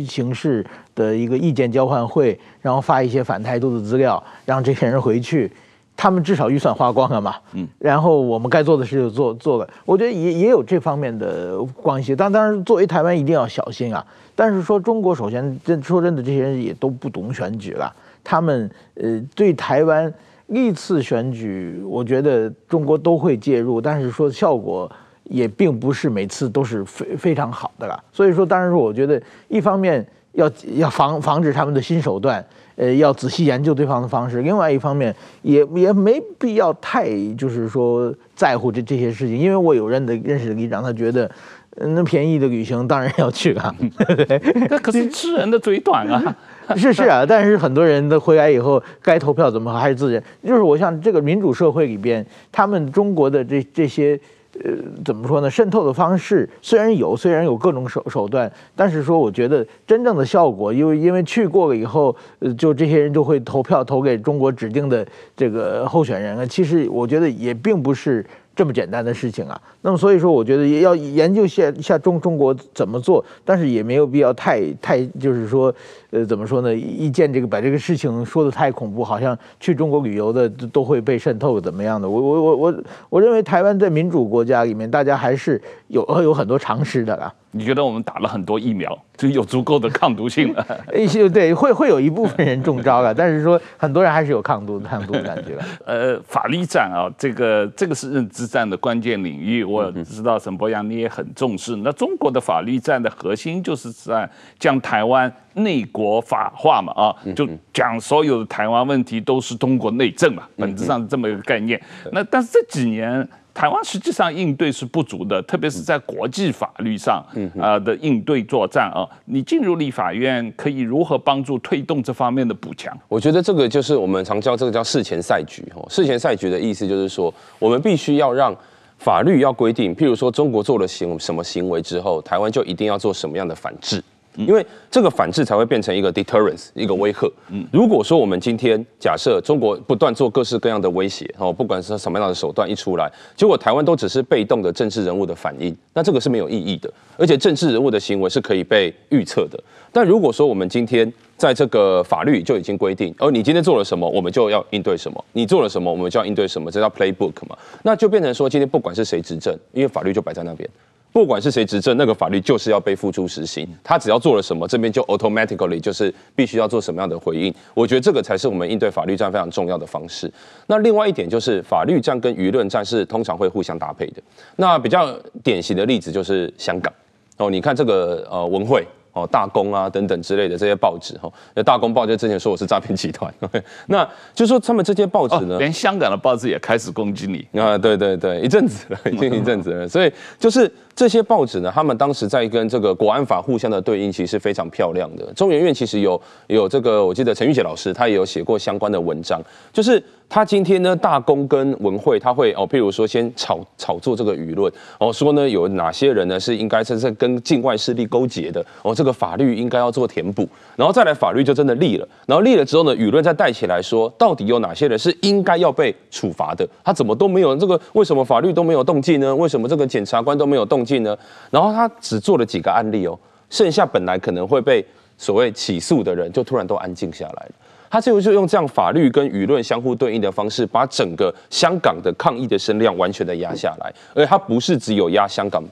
[0.07, 0.65] 形势
[0.95, 5.51] 的一个意见交换会，然后发一些反台独的资料，让这些人回去。
[5.97, 12.17] 他们至少预算花光了嘛，嗯，然后我们该做的事就做做了，我觉得也也有这方面的关系。
[12.17, 14.05] 但当然，作为台湾一定要小心啊。
[14.35, 17.95] 但是说中国首先真说真的，这些人也都不懂选举了。
[18.25, 20.13] 他们呃对台湾
[20.47, 24.91] 历次选举，我觉得中国都会介入，但是说效果
[25.25, 28.03] 也并不是每次都是非非常好的了。
[28.13, 32.45] 所以说，当然说我觉得一方面要要防防止他们的新手段。
[32.77, 34.43] 呃，要仔细研究对方的方式。
[34.43, 37.07] 另外一方面，也也没必要太
[37.37, 41.31] 就是说在乎这这些事情，因为我有认的认识的里长，他觉得，
[41.77, 43.75] 那便宜的旅行当然要去啊。
[44.71, 46.37] 那可是吃人的嘴短啊。
[46.77, 50.21] 是是啊，但是很多人的回来以后，该投票怎么还是自己。
[50.47, 54.19] 就是我像这个民主社会里边，他们中国的这这些。
[54.65, 54.73] 呃，
[55.05, 55.51] 怎么说呢？
[55.51, 66.47] 渗透的方式虽然有，虽然有各种手手段，但是说我觉得真正的效果，因为因为去过了以后，呃，就这些人就会投票投给中国指定的这个候选人啊。
[66.47, 69.61] 其实我觉得也并不是这么简单的事情啊。
[69.81, 75.75] 那么所以说，我觉得也要研究下下中中国怎么做，但是也没有必要太太就是说。
[76.13, 76.75] 呃，怎么说呢？
[76.75, 82.07] 一见这个把这个事情说的太恐怖，好像去中国旅游的都会被渗透，怎么样的？
[82.07, 87.33] 我我我我我认为台湾在民主国家里面，大家还是有有很多常识的啦。
[87.55, 90.67] 你觉得我们打了很多疫苗，就有足够的抗毒性了？
[90.97, 95.59] 一些对，会会有一部分人中招了，但是说很多人还是有抗毒抗毒的感觉。
[95.85, 99.65] 呃，法律战啊，这个这个是认知战的关键领域。
[99.65, 101.77] 我知道沈博阳你也很重视。
[101.77, 105.33] 那中国的法律战的核心就是在将台湾。
[105.55, 111.81] 内国法化嘛，啊，就讲所有的台湾问题都是中国内政嘛，本质上是这么一个概念。
[112.13, 117.23] 那但是这几年台湾实际上应对是不足的，特别是在国际法律上
[117.61, 119.07] 啊的应对作战啊。
[119.27, 122.97] 你进入立法院可以如何帮助推动这方面的补强？
[123.09, 125.63] 我觉得这个就是我们常叫这个叫事前赛局。
[125.75, 128.57] 哦，事前赛局的意思就是说，我们必须要让
[128.97, 134.03] 法律要规定，譬如说中国做了行什么行为之后，台湾就一定要做什么样的反制。
[134.37, 137.31] 因为这个反制才会变成一个 deterrence，一个威吓。
[137.71, 146.93] 如果说我们今天假设中国不断做各式各样的威胁，哦，不管是什么样的手段一出来，结果台湾都只是被动的政治人物的反应，那这个是没有意义的。
[147.17, 149.63] 而且政治人物的行为是可以被预测的。
[149.93, 157.57] 但如果说我们今天在这个法律就已经规定，哦，你今天做了什么，我们就要应对什么；你做了什么，我们就要应对什么，这叫 playbook 嘛。
[157.83, 160.69] 那就变成说，今天不管是谁执政，因为法律就摆在那边。
[161.13, 163.69] 不管是谁执政，那个法律就是要被付诸实行。
[163.85, 167.55] 他只要做了什么，这边就 automatically 就是必须要做什么样的回应。
[167.75, 170.33] 我觉得这个才是我们应对法律战非常重要的方式。
[170.67, 174.23] 那另外一点就是，法律战跟舆论战是通常会互相搭配的。
[174.57, 176.93] 那比较典型的例子就是香港
[177.37, 183.31] 哦，你看这个呃文汇哦，大公啊等等之类的这些报纸哈，那大公报就之前说我是诈骗集团，
[183.89, 195.25] 那就说他们这些报纸呢，连香港的报纸也开始攻击你啊，对对对，一阵子了，已经一阵子了，所以就是这些报纸呢，他们当时在跟这个国安法互相的对应，其实是非常漂亮的。
[195.35, 200.03] 中研院其实有有这个，我记得陈玉姐老师他也有写过相关的文章，就是。
[200.35, 216.67] 他今天呢，大公跟文汇他会哦，譬如说先炒炒作这个舆论，哦说呢有哪些人呢是应该是在跟境外势力勾结的，哦这个法律应该要做填补，然后再来法律就真的立了，然后立了之后呢，舆论再带起来说，到底有哪些人是应该要被处罚的？
[216.83, 219.37] 他怎么都没有这个，为什么法律都没有动静呢？
[219.37, 221.17] 为什么这个检察官都没有动静呢？
[221.51, 223.19] 然后他只做了几个案例哦，
[223.51, 224.85] 剩下本来可能会被
[225.17, 227.53] 所谓起诉的人，就突然都安静下来了。
[227.91, 235.63] 他就用这样法律跟舆论相互对应的方式，把整个香港的抗议的声量完全的压下来，而他不是只有压香港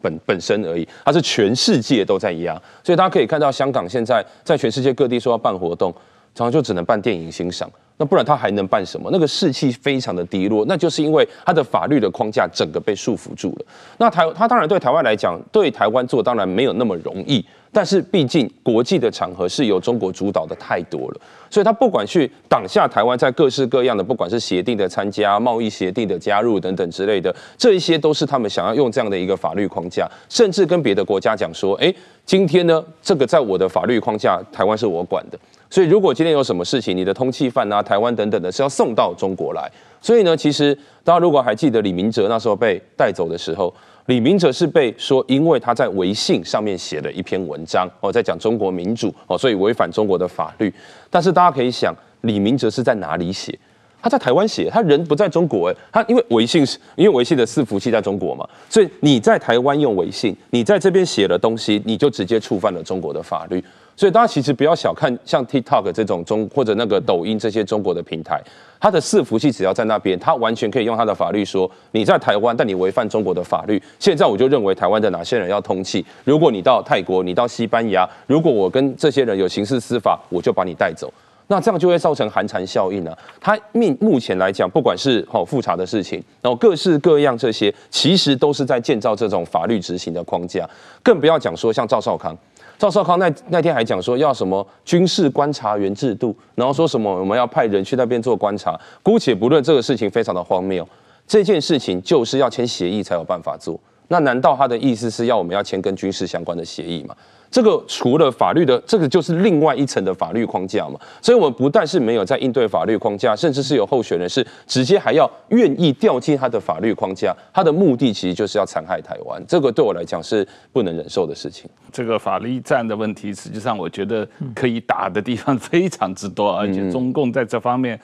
[0.00, 5.92] 本本身而已，他是全世界都在压，所以大家可以看到香港现在在全世界各地说要办活动，
[6.34, 7.70] 常常就只能办电影欣赏。
[7.96, 9.08] 那不然他还能办什么？
[9.12, 13.64] 那个士气非常的低落，那就是因为他的法律的框架整个被束缚住了。
[13.98, 17.44] 那台他当然对台湾来讲，对台湾做当然没有那么容易，
[17.74, 31.92] 但是毕竟国际的场合是由中国主导的太多了，所以他不管去挡下台湾在各式各样的，不管是协定的参加、贸易协定的加入等等之类的，这一些都是他们想要用这样的一个法律框架，甚至跟别的国家讲说，哎，
[32.24, 35.38] 今天呢，这个在我的法律框架，台湾是我管的。
[35.68, 39.68] 所以，如果今天有什么事情，你的通缉犯啊、台湾等等的，是要送到中国来。
[40.00, 43.74] 所以呢，其实大家如果还记得李明哲那时候被带走的时候，
[44.06, 50.72] 李明哲是被说，因为他在微信上面写了一篇文章哦，在讲中国民主哦，所以违反中国的法律。
[51.08, 53.58] 但是大家可以想，李明哲是在哪里写？
[54.02, 63.64] 他在台湾写，他人不在中国诶，他因为微信是因为微信的伺服器在中国嘛，所以你在台湾用微信，你在这边写了东西，你就直接触犯了中国的法律。
[63.96, 68.40] 所以大家其实不要小看像 TikTok 这种中或者那个抖音这些中国的平台，
[68.80, 73.80] 它的伺服器只要在那边，它完全可以用它的法律说你在台湾，但你违反中国的法律。
[73.98, 81.12] 现在我就认为台湾的哪些人要通缉，如果你到泰国，你到西班牙，如果我跟这些人有刑事司法，我就把你带走。
[81.46, 83.16] 那这样就会造成寒蝉效应啊。
[83.38, 90.68] 它目目前来讲，不管是好复查的事情，然后各式各样这些，其实都是在建造这种法律执行的框架，
[91.02, 92.36] 更不要讲说像赵少康。
[92.84, 98.78] 赵少康那那天还讲说要什么军事观察员制度，然后说什么我们要派人去那边做观察。
[99.02, 100.86] 姑且不论这个事情非常的荒谬，
[101.26, 103.80] 这件事情就是要签协议才有办法做。
[104.08, 107.16] 那难道他的意思是要我们要签跟军事相关的协议吗？
[107.54, 110.98] 这个除了法律的，这个就是另外一层的法律框架嘛。
[111.22, 119.40] 所以，我们不但是没有在应对法律框架，甚至是有候选人是直接还要愿意掉进他的法律框架，他的目的其实就是要残害台湾。
[119.46, 121.70] 这个对我来讲是不能忍受的事情。
[121.92, 127.96] 这个法律战的问题，实际上我觉得可以打的地方非常之多，而且中共在这方面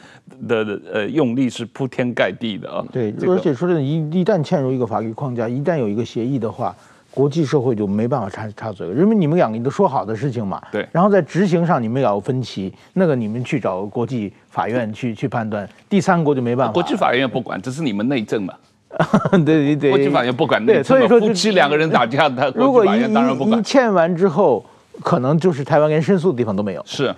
[0.47, 2.85] 的呃用力是铺天盖地的啊。
[2.93, 6.73] 对，而且说真的，一一旦嵌入一个法律框架，一旦有一个协议的话。
[7.13, 16.73] 国际社会就没办法插插嘴了，因为你们两个你都说好的事情嘛，对，然后在执行上你们也有分歧，那个你们去找国际法院去去判断，第三国就没办法。
[16.73, 18.55] 国际法院不管，这是你们内政嘛。
[19.31, 20.85] 对对对，国际法院不管内政。
[20.85, 24.65] 所以说夫妻两个人打架，他如果一一签完之后，
[25.03, 26.83] 可能就是台湾连申诉的地方都没有。
[26.87, 27.15] 是。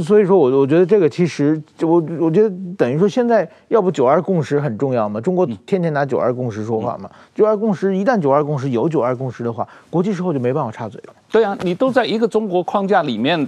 [0.00, 5.20] 所以说，我我觉得这个其实，我我觉得等于说，现在要不九二共识很重要嘛？
[5.20, 7.10] 中国天天拿九二共识说话嘛？
[7.34, 11.14] 九二共识一旦九二共识有九二共识的话，国际社会就没办法插嘴了。
[11.30, 13.46] 对啊，你都在一个中国框架里面，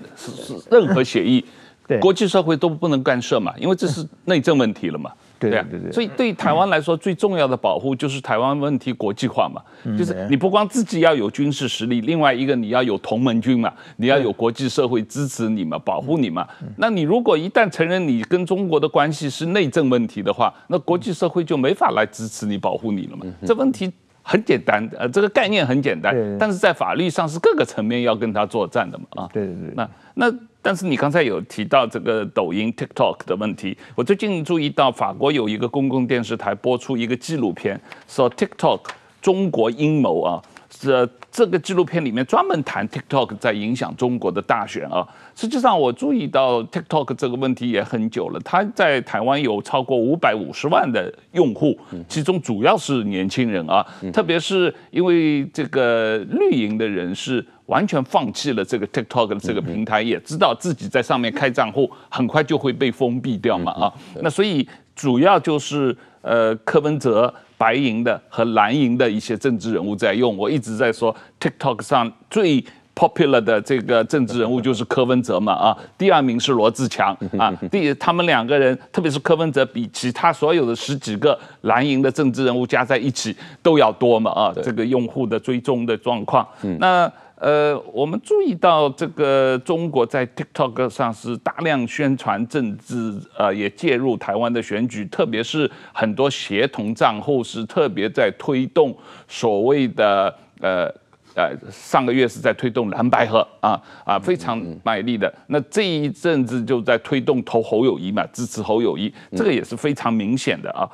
[0.71, 1.43] 任何协议，
[1.87, 5.11] 对，国际社会都不能干涉嘛，因为这是内政问题了嘛。
[5.39, 9.61] 对对对，所以对台湾来说，最重要的保护就是台湾问题国际化嘛，
[9.99, 16.47] 就是你不光自己要有军事实力，另外一个你要有同盟军嘛，你要有国际社会支持你嘛，保护你嘛。
[16.77, 23.27] 那你如果一旦承认你跟中国的关系是内政问题的话，那国际社会就没法来支持你、保护你了嘛。
[23.45, 23.93] 这问题
[24.23, 29.05] 很简单，呃，这个概念很简单，但是在法律上是各个层面要跟他作战的嘛。
[29.11, 30.35] 啊，对对对，那那。
[30.65, 38.81] 但是你刚才有提到这个抖音 TikTok 的问题，我最近注意到法国有一个公共电视台播出一个纪录片，说 TikTok
[39.21, 45.07] 中国阴谋啊，这这个纪录片里面专门谈 TikTok 在影响中国的大选啊。
[45.35, 57.45] 实际上我注意到 TikTok 这个问题也很久了，它在台湾有超过五百五十万的用户，其中主要是年轻人啊，特别是因为这个绿营的人士。
[57.67, 70.37] 完全放弃了这个 TikTok 的这个平台，也知道自己在上面开账户很快就会被封闭掉嘛啊，那所以主要就是呃柯文哲白银的和蓝银的一些政治人物在用。
[70.37, 86.47] 我一直在说 TikTok 上最 popular 的这个政治人物就是柯文哲嘛啊，第二名是罗志强啊，第他们两个人，特别是柯文哲，比其他所有的十几个蓝营的政治人物加在一起都要多嘛啊，这个用户的追踪的状况。
[86.79, 100.95] 那呃，我们注意到这个中国在 TikTok 上是大量宣传政治，呃，也介入台湾的选举，特别是很多协同账户是特别在推动所谓的呃。
[101.37, 105.33] 呃，上个月是在推动蓝白合啊啊，非常卖力的。
[105.49, 110.89] 那这一阵子就在推动投侯友谊嘛，支持侯友谊，这个也是非常明显的啊。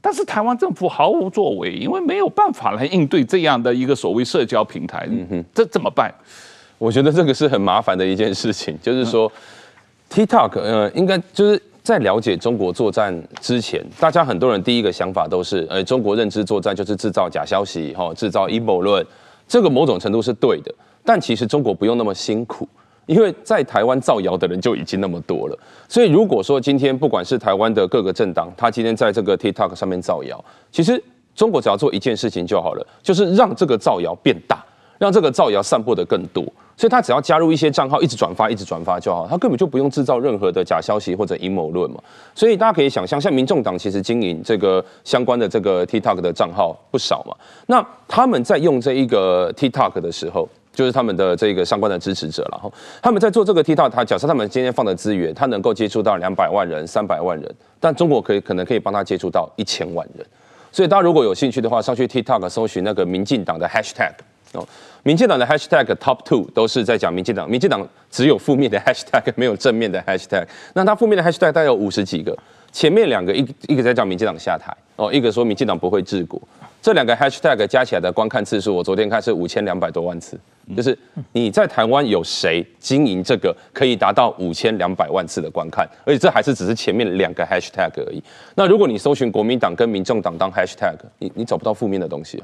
[0.00, 5.08] 但是台湾政府毫无作为，因为没有办法来应对这样的一个所谓社交平台，
[5.54, 6.12] 这怎么办？
[6.78, 9.32] 我觉得这个是很麻烦的一件事情，就是说
[10.10, 19.04] ，TikTok，呃，应该就是在了解中国作战之前，大家很多人第一个想法都是，呃，中国认知作战就是制造假消息，哈，制造阴谋论。
[19.46, 20.74] 这个某种程度是对的，
[21.04, 22.66] 但其实中国不用那么辛苦，
[23.06, 25.58] 因为在台湾造谣的人就已经那么多了。
[25.88, 30.42] 所以如果说今天不管是台湾的各个政党，他今天在这个 TikTok 上面造谣，
[30.72, 31.02] 其实
[31.34, 34.64] 中国只要做一件事情就好了，就是让这个造谣变大，
[34.98, 36.44] 让这个造谣散播的更多。
[36.76, 42.02] 所以他只要加入一些账号，一直转发，一直转发就好，他根本就不用制造任何的假消息或者阴谋论嘛。
[42.34, 47.36] 所以大家可以想象，像民众党其实经营这个相关的这个 TikTok 的账号不少嘛。
[47.66, 60.26] 那他们在用这一个 TikTok 的时候，就是他们的这个相关的支持者，然后他们在做这个 TikTok，他假设他们今天放的资源，他能够接触到两百万人、三百万人，但中国可以可能可以帮他接触到一千万人。
[60.72, 64.10] 所以大家如果有兴趣的话，上去 TikTok 搜寻那个民进党的 Hashtag
[64.54, 64.66] 哦。
[65.02, 70.46] 民进党的 hashtag top two 都是在讲民进党，民进党只有负面的 hashtag， 没有正面的 hashtag。
[70.72, 72.36] 那它负面的 hashtag 大概有五十几个，
[72.72, 76.40] 前面两个一一个在讲民进党下台哦，一个说民进党不会治国。
[76.80, 80.38] 这两个 hashtag 加起来的观看次数，我昨天看是五千两百多万次。
[80.74, 80.98] 就是
[81.32, 88.22] 你在台湾有谁经营这个可以达到五千两百万次的观看，而且这还是只是前面两个 hashtag 而已。
[88.54, 92.42] 那如果你搜寻国民党跟民众党当 hashtag，你你找不到负面的东西。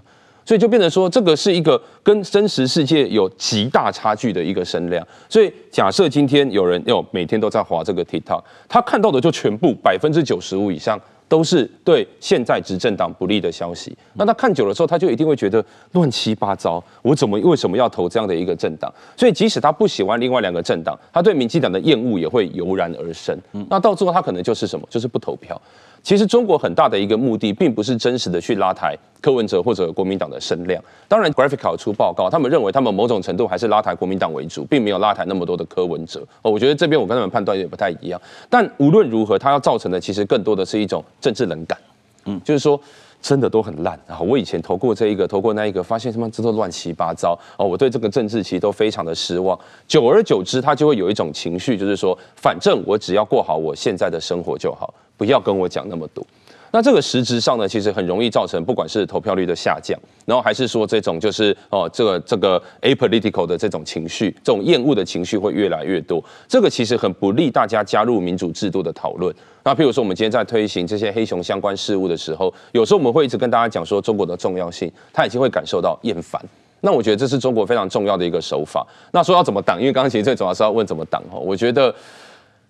[0.51, 5.07] 所以就变成说，这个是一个跟真实世界有极大差距的一个声量。
[5.28, 13.96] 所以假设今天有人要每天都在滑这个 TikTok，他看到的就全部百分之九十五以上都是对现在执政党不利的消息。
[14.14, 16.82] 那他看久了之后，他就一定会觉得乱七八糟。
[17.03, 18.92] 我怎么为什么要投这样的一个政党？
[19.16, 23.38] 所以即使他不喜欢另外两个政党，他对民进党的厌恶也会油然而生。
[23.68, 24.84] 那到最后他可能就是什么？
[24.90, 25.62] 就是不投票。
[26.03, 30.82] 其实中国很大的一个目的，并不是真实的去拉抬柯文哲或者国民党的声量。
[31.07, 36.26] 当然，Graphical 出报告，他们认为他们某种程度还是拉抬国民党为主，并没有拉抬那么多的柯文哲。
[36.42, 38.20] 哦，我觉得这边我跟他们判断也不太一样。
[38.48, 41.78] 但无论如何，它要造成的其实更多的是一种政治冷感。
[42.24, 42.80] 嗯，就是说
[43.21, 43.99] 真的都很烂。
[44.07, 47.39] 然后我以前投过这一个，投过那一个，发现他妈这都乱七八糟。
[47.57, 49.59] 哦，我对这个政治其实都非常的失望。
[49.87, 54.93] 久而久之，他就会有一种情绪，就是说，反正我只要过好我现在的生活就好。
[55.16, 56.27] 不要跟我讲那么多，
[56.71, 66.25] 那这个实质上呢，其实很容易造成不管是投票率的下降，然后还是说这种就是哦这个这个 apolitical 的这种情绪，这种厌恶的情绪会越来越多。
[66.49, 69.31] 这个其实很不利大家加入民主制度的讨论。
[69.63, 76.41] 那譬如说我们今天在推行这些黑熊相关事务的时候，有时候我们会一直跟大家讲说中国的重要性，他已经会感受到厌烦。
[76.81, 78.87] 那我觉得这是中国非常重要的一个手法。
[79.13, 79.79] 那说要怎么挡？
[79.81, 81.39] 因为刚刚其实最主要是要问怎么挡哦。
[81.39, 81.95] 我觉得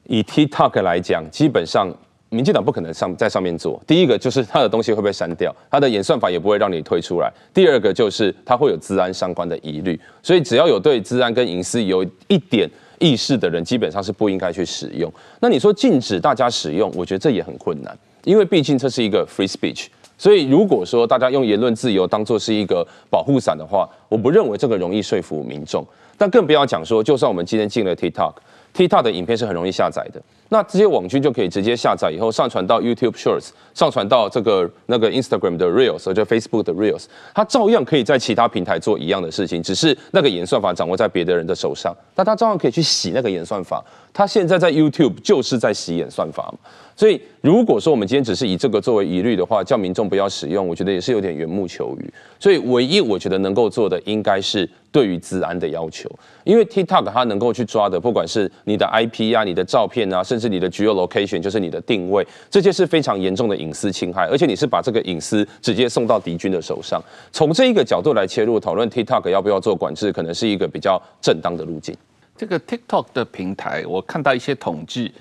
[0.04, 1.92] 以 TikTok 来讲，基本上。
[2.32, 3.82] 民进党不可能上在上面做。
[3.88, 7.28] 第一个就是他的东西会被删掉，他的演算法也不会让你推出来。
[7.52, 12.70] 第二个就是他会有资安相关的疑虑，所以只要有对资安跟隐私有一点
[13.00, 15.12] 意识的人，基本上是不应该去使用。
[15.40, 19.86] 那你说禁止大家使用，我觉得这也很困难，因为毕竟这是一个 free speech。
[20.16, 25.84] 所以如果说大家用言论自由当做是一个保护伞的话，我不认为这个容易说服民众。
[26.18, 30.20] 但更不要讲说，就算我们今天进了 TikTok，TikTok 的影片是很容易下载的。
[30.50, 43.82] 那这些网军就可以直接下载以后上传到 YouTube Shorts，上传到这个那个 Instagram 的 Reels，或者 Facebook 的 Reels，它照样可以在其他平台做一样的事情，只是那个演算法掌握在别的人的手上，但他照样可以去洗那个演算法。
[44.12, 46.58] 他现在在 YouTube 就是在洗演算法嘛。
[46.96, 52.12] 所以如果说我们今天只是以这个作为疑虑的话，叫民众不要使用，我觉得也是有点缘木求鱼。
[52.38, 56.10] 所以唯一我觉得能够做的，应该是对于治安的要求，
[56.44, 67.00] 因为 TikTok 它能够去抓的，不管是你的 IP 啊、你的照片啊，甚是你的 geolocation 就是你的定位，这些是非常严重的隐私侵害，而且你是把这个隐私直接送到敌军的手上。
[67.30, 71.94] 从这一个角度来切入讨论 TikTok 要不要做管制，可能是一个比较正当的路径。
[72.36, 75.12] 这个 TikTok 的平台，我看到一些统计，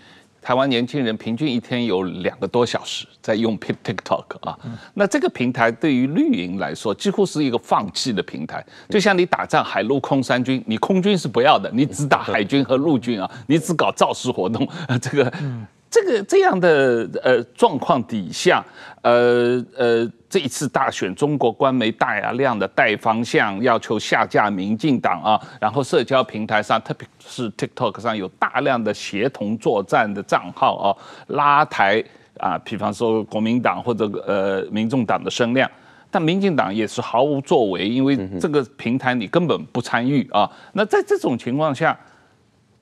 [0.41, 4.57] 台湾年轻人平均一天有两个多小时在用 TikTok 啊，
[4.93, 14.67] 那这个平台对于绿营来说几乎是一个放弃的平台，就像你打仗海陆空三军，你空军是不要的，你只打海军和陆军啊，你只搞造势活动，
[15.01, 15.33] 这个。
[15.89, 18.63] 这个这样的呃状况底下，
[19.01, 30.95] 呃呃，这一次大选，中国官媒大量的带方向，要求下架民进党啊，然后社交平台上，特别是 TikTok 上有大量的协同作战的账号啊，
[31.27, 32.03] 拉抬
[32.37, 35.69] 啊，比方说国民党或者呃民众党的声量，
[36.11, 40.47] 但民进党也是毫无作为，因为这个平台你根本不参与啊。
[40.73, 41.97] 那在这种情况下，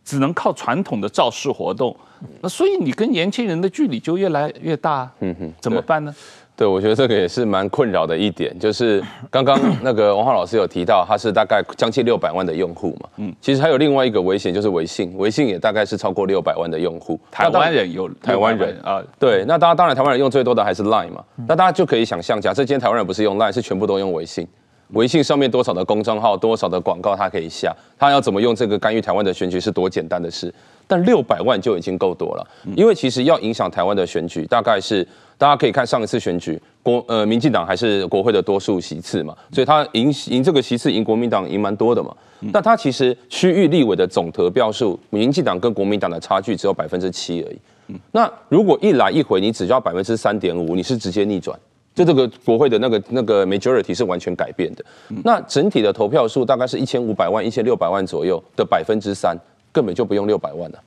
[0.07, 1.93] 只能靠传统的造势活动。
[2.39, 6.15] 那所以你跟年轻人的距离就越来越大，嗯哼，怎么办呢？
[6.55, 18.75] 对，我觉得这个也是蛮困扰的一点， 就是刚刚那个王浩老师有提到，他是大概将近六百万的用户嘛，嗯，其实还有另外一个危险就是微信，微信也大概是超过六百万的用户，台湾人有台湾人。
[18.81, 24.47] 啊，对，那大家当然台湾人用最多的还是 Line 嘛，那大家就可以想象，假设今天台湾人不是用 Line，是全部都用微信。
[24.93, 30.53] 微信上面多少的公众号，多少的广告，他可以下，他要怎么用这个干预台湾的选举是多简单的事，
[30.87, 35.05] 但六百万就已经够多了，因为其实要影响台湾的选举，大概是
[35.37, 42.15] 大家可以看上一次选举，国呃民进党还是国会的多数席次嘛，所以他赢赢这个席次赢国民党赢蛮多的嘛，
[42.53, 51.59] 但他其实区域立委的总得票数，民进党跟国民党的差距只有百分之七而已，那如果一来一回你只要百分之三点五，你是直接逆转。
[51.97, 54.85] 就这个国会的那个那个 majority 是完全改变的，
[55.23, 59.35] 那整体的投票数大概是一千五百万、一千六百万左右的百分之三，
[59.71, 60.79] 根本就不用六百万了。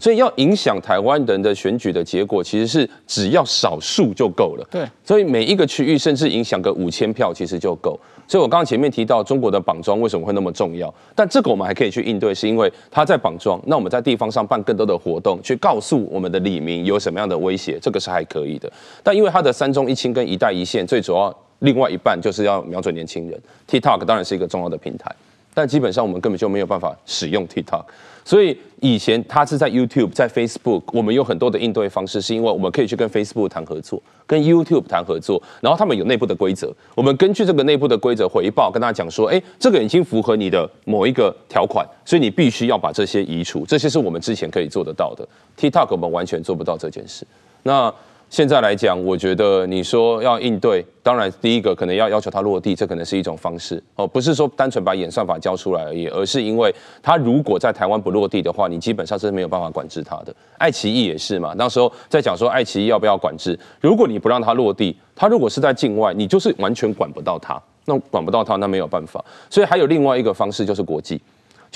[0.00, 4.66] 所以要影响台湾人的选举的结果，其实是只要少数就够了。
[4.70, 7.98] 对，所以每一个区域甚至影响个五千票，其实就够。
[8.28, 18.70] 所以我刚刚前面提到中国的绑桩为什么会那么重要，但这个我们还可以去应对，是因为他在绑桩，那我们在地方上办更多的活动，去告诉我们的李明有什么样的威胁，这个是还可以的。
[19.04, 25.14] 但因为他的三中一轻跟一带一线，最主要另外一半就是要瞄准年轻人，TikTok 当然是一个重要的平台，
[25.56, 27.82] 但基本上我们根本就没有办法使用 TikTok。
[28.26, 45.26] 所以以前他是在 YouTube，在 Facebook，我们有很多的应对方式，是因为我们可以去跟 Facebook 谈合作，跟 YouTube 谈合作，然后他们有内部的规则，我们根据这个内部的规则回报，跟大家讲说，哎，这个已经符合你的某一个条款，所以你必须要把这些移除，这些是我们之前可以做得到的。
[45.56, 47.24] TikTok 我们完全做不到这件事。
[47.62, 47.92] 那
[48.28, 60.34] 现在来讲，我觉得你说要应对，当然第一个可能要要求它落地，这可能是一种方式哦，不是说单纯把演算法交出来而已，而是因为它如果在台湾不落地的话，你基本上是没有办法管制它的。
[60.58, 69.24] 爱奇艺也是嘛，那时候在讲说爱奇艺要不要管制，如果你不让它落地，它如果是在境外，你就是完全管不到它，那管不到它，那没有办法。
[69.48, 71.22] 所以还有另外一个方式就是国际。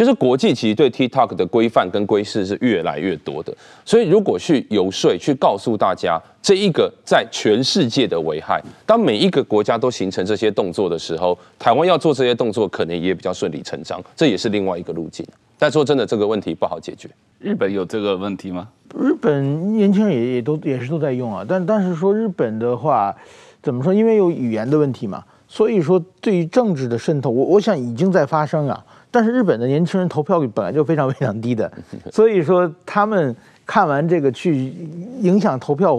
[0.00, 15.22] 就是国际其实对 TikTok 的规范跟规制是越来越多的，所以如果去游说、去告诉大家这一个在全世界的危害，当每一个国家都形成这些动作的时候，台湾要做这些动作可能也比较顺理成章，这也是另外一个路径。
[15.58, 17.06] 但说真的，这个问题不好解决。
[17.38, 18.68] 日本有这个问题吗？
[18.98, 23.14] 日本年轻人也也都也是都在用啊，但但是说日本的话，
[23.62, 23.92] 怎么说？
[23.92, 28.82] 因为有语言的问题嘛，所以说对于政治的渗透，我我想已经在发生啊。
[29.10, 31.70] 但是日本的年轻人投票率本来就非常非常低的，
[32.12, 33.34] 所以说他们
[33.66, 34.72] 看完这个去
[35.20, 35.96] 影响投票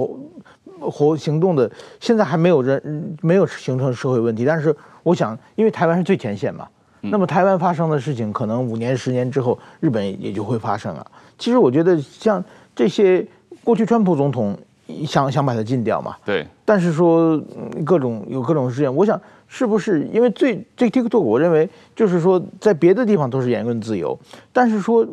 [0.80, 4.46] 活行动的，现在还没有人没有形成社会问题。
[4.46, 6.68] 但是我想，因为台湾是最前线嘛，
[7.02, 11.06] 那么台湾发生的事情，可能五年十年之后，日本也就会发生了。
[11.38, 12.44] 其实我觉得像
[12.74, 13.26] 这些
[13.64, 14.58] 过去川普总统
[15.06, 17.38] 想想把它禁掉嘛，对，但是说
[17.86, 19.20] 各种有各种事件，我想。
[19.54, 24.18] 是不是因为最这 TikTok，我认为就是说，在别的地方都是言论自由，
[24.54, 25.06] 但是说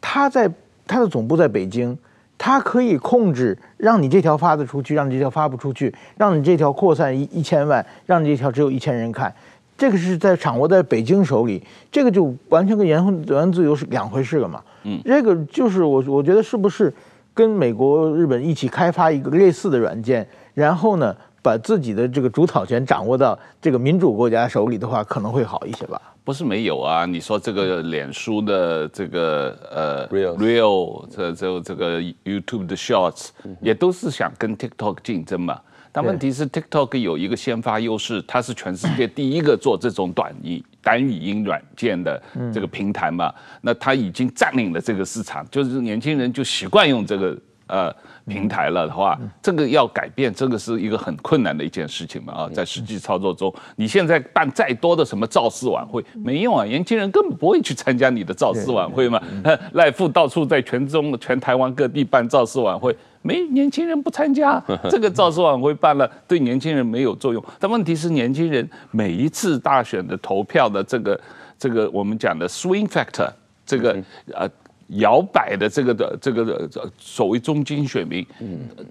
[0.00, 0.52] 他在
[0.88, 1.96] 他的总部在北京，
[2.36, 9.32] 他可以控制让你这条发的出去，让你这条发不出去，让你这条扩散一一千万，让你这条只有一千人看，
[9.78, 11.62] 这个是在掌握在北京手里，
[11.92, 14.60] 这个就完全跟言论自由是两回事了嘛。
[14.82, 16.92] 嗯，这个就是我我觉得是不是
[17.32, 21.14] 跟美国、日本一起开发一个类似的软件，然后呢，
[21.46, 26.02] 把自己的这个主导权掌握到这个民主国家手里的话，可能会好一些吧？
[26.24, 33.28] 不是没有啊，你说这个脸书的这个呃 Real 这这这个 YouTube 的 Shorts
[33.60, 35.60] 也都是想跟 TikTok 竞争嘛。
[35.92, 42.20] 但问题是 TikTok 有一个先发优势，它是全世界第一个做这种短语单语音软件的
[42.52, 43.32] 这个平台嘛。
[43.60, 47.38] 那它已经占领了这个市场，就是年轻人就习惯用这个。
[47.66, 47.94] 呃
[48.26, 59.20] 平台了的话，这个要改变，这个是一个很困难的一件事情嘛啊，在实际操作中，你现在办再多的什么造势晚会没用啊，年轻人根本不会去参加你的造势晚会嘛。
[59.74, 67.44] 赖富到处在全中全台湾各地办造势晚会，没年轻人不参加， 这个造势晚会办了对年轻人没有作用。
[67.58, 71.20] 但问题是，年轻人每一次大选的投票的这个
[71.58, 73.30] 这个我们讲的 swing factor，
[73.64, 73.96] 这个
[74.32, 74.48] 呃。
[74.88, 78.24] 摇摆的这个的这个的所谓中间选民，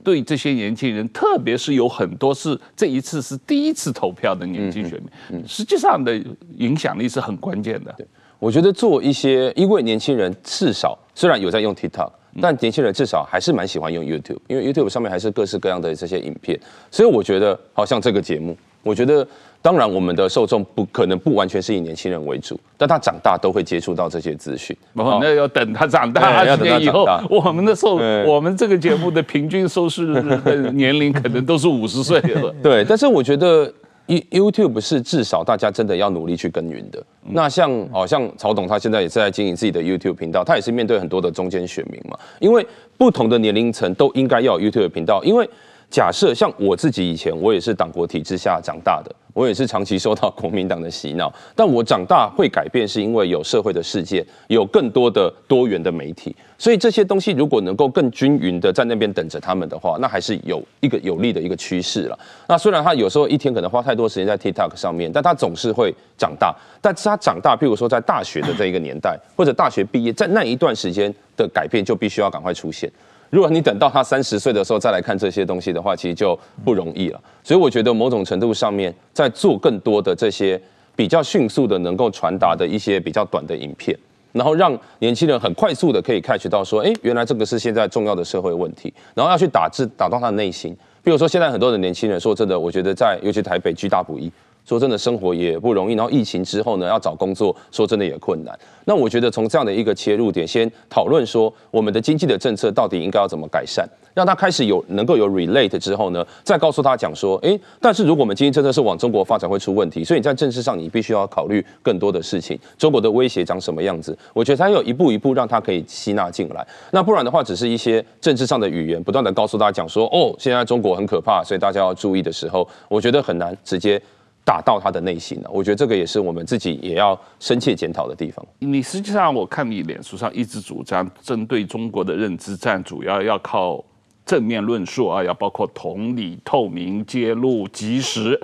[0.04, 6.22] 对这些年轻人，特别是有很多是这一次是第一次投票的年轻选民，实际上的
[6.58, 7.94] 影响力是很关键的。
[7.98, 8.06] 对，
[8.40, 16.60] 我觉得做一些，因为年轻人至少虽然有在用 TikTok，但年轻人至少还是蛮喜欢用 YouTube，因为 YouTube 上面还是各式各样的这些影片，
[16.92, 19.26] 所以我觉得好像这个节目，我觉得。
[19.66, 24.78] 当然，我们的受众不可能不完全是以年轻人为主，但他长大都会接触到这些资讯。
[24.94, 27.96] 哦，那要等他长大，二十年以后，我们的受，
[28.28, 32.54] 我们这个节目的平均收视的年龄可能都是五十岁了。
[32.62, 33.74] 对，但是我觉得
[34.06, 37.04] YouTube 是至少大家真的要努力去耕耘的。
[37.24, 42.64] 那像好像曹董他现在也是在经营自己的 YouTube 频道，他也是面对很多的中间选民嘛，因为
[43.00, 45.50] 不同的年龄层都应该要有 YouTube 频道，因为。
[45.96, 51.34] 假设像我自己以前，我也是党国体制下长大的，我也是长期受到国民党的洗脑。
[51.56, 56.36] 但我长大会改变，是因为有社会的事件，有更多的多元的媒体。
[56.58, 62.20] 所以这些东西如果能够更均匀的在那边等着他们的话，那还是有一个有利的一个趋势了。
[62.50, 66.54] 那虽然他有时候一天可能花太多时间在 TikTok 上面，但他总是会长大。
[66.82, 72.92] 但是他长大，譬如说在大学的这一个年代，或者大学毕业，在那一段时间的改变就必须要赶快出现。
[73.30, 77.20] 如果你等到他三十岁的时候再来看这些东西的话，其实就不容易了。
[77.44, 80.62] 所以我觉得某种程度上面，在做更多的这些
[80.96, 83.98] 比较迅速的能够传达的一些比较短的影片，
[84.32, 90.76] 然后让年轻人很快速的可以 catch 到说，哎，原来这个是现在重要的社会问题，然后要去打字打动他的内心。
[91.04, 94.32] 比如说现在很多的年轻人，说真的，我觉得在尤其台北居大不易。
[94.66, 95.94] 说真的，生活也不容易。
[95.96, 98.58] 然后疫情之后呢，要找工作，说真的也困难。
[98.86, 112.60] 那我觉得从这样的一个切入点，先讨论说我们的经济的政策到底应该要怎么改善，让他开始有能够有 relate 之后呢，再告诉他讲说，诶，但是如果我们经济政策是往中国发展会出问题，所以你在政治上你必须要考虑更多的事情。
[112.78, 114.18] 中国的威胁长什么样子？
[114.34, 116.66] 我觉得他要一步一步让他可以吸纳进来。
[116.92, 124.02] 那不然的话，只是一些政治上的语言，不断的告诉大家讲说，哦，现在中国很可怕，所以大家要注意的时候，我觉得很难直接。
[124.46, 128.46] 打到他的内心了，我觉得这个也是我们自己也要深切检讨的地方。
[128.60, 133.84] 你实际上，我看你脸书上一直主张针对中国的认知战，主要要靠
[134.24, 138.40] 正面论述啊，要包括同理、透明、揭露、及时。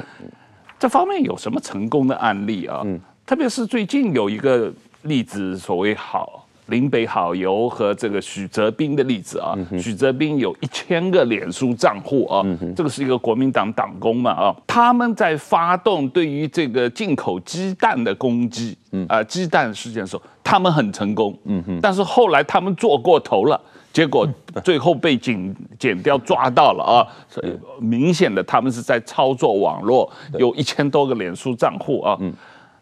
[0.80, 2.82] 这方面有什么成功的案例啊？
[2.84, 4.74] 嗯，特别是最近有一个
[5.04, 6.41] 例子，所谓好。
[6.72, 12.41] 林北好游和这个许哲斌的例子啊，许哲斌有一千个脸书账户啊，
[12.76, 18.76] 这个是一个国民党党工嘛啊，他们在发动对于这个进口鸡蛋的攻击，
[19.07, 21.38] 啊鸡蛋事件的时候，他们很成功，
[21.82, 23.59] 但是后来他们做过头了，
[23.91, 24.28] 结果
[24.63, 30.09] 最后被警检调抓到了啊，所以明显的他们是在操作网络，
[30.39, 32.17] 有一千多个脸书账户啊。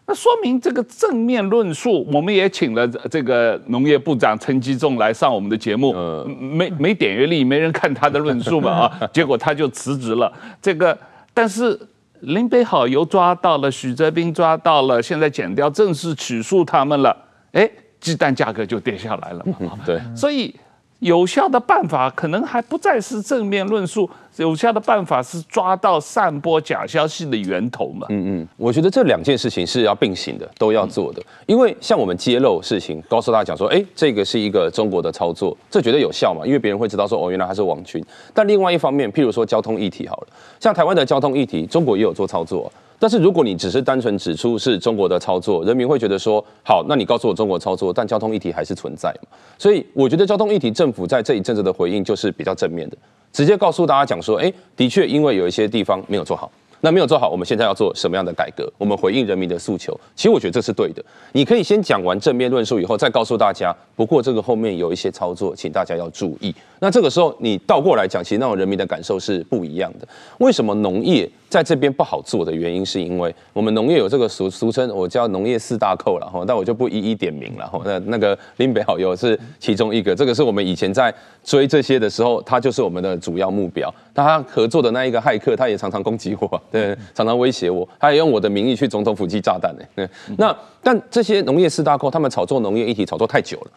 [0.10, 5.94] 那说明这个正面论述，我们也请了这个农业部长陈吉仲来上我们的节目，
[6.26, 10.34] 没没点阅率，没人看他的论述嘛啊， 结果他就辞职了。
[10.60, 10.98] 这个，
[11.32, 11.80] 但是
[12.22, 17.16] 林北好油抓到了，许哲斌抓到了，现在减掉正式起诉他们了，
[17.52, 19.78] 哎，鸡蛋价格就跌下来了嘛。
[19.86, 20.56] 对，所以。
[21.00, 28.06] 有效的办法可能还不再是正面论述，有效的办法是抓到散播假消息的源头嘛。
[28.10, 31.22] 嗯嗯，我觉得这两件事情是要并行的，都要做的。
[31.46, 38.04] 因为像我们揭露事情，告诉大家讲说，哎，这个是一个中国的操作，这绝对有效嘛，因为别人会知道说，哦，原来他是网军。
[38.34, 40.28] 但另外一方面，譬如说交通议题好了，
[40.60, 42.70] 像台湾的交通议题，中国也有做操作。
[43.00, 49.38] 但是如果你只是单纯指出是中国的操作，人民会觉得说好，那你告诉我中国操作，但交通议题还是存在嘛？
[49.58, 52.98] 所以我觉得交通议题政府在这一阵子的回应就是比较正面的，
[53.32, 56.52] 直接告诉大家讲说，哎，的确因为有一些地方没有做好。
[56.82, 58.72] 那没有做好，我们现在要做什么样的改革？
[58.78, 59.98] 我们回应人民的诉求。
[60.16, 61.04] 其实我觉得这是对的。
[61.34, 66.54] 你可以先讲完正面论述以后，再告诉大家，不过这个后面有一些操作，请大家要注意。
[66.80, 70.08] 那这个时候你倒过来讲，其实那种人民的感受是不一样的。
[70.38, 77.82] 为什么农业在这边不好做的原因，是因为我们农业有这个俗俗称，我叫农业四大寇了哈，但我就不一一点名了哈。
[77.84, 81.14] 那那个林北好友是其中一个，这个是我们以前在
[81.44, 83.94] 追这些的时候，他就是我们的主要目标。
[84.16, 90.08] 他合作的那一个骇客，他也常常攻击我，对，常常威胁我，他也用我的名义去总统府寄炸弹呢。
[90.38, 93.72] 那但这些农业四大寇，他们炒作农业议题炒作太久了。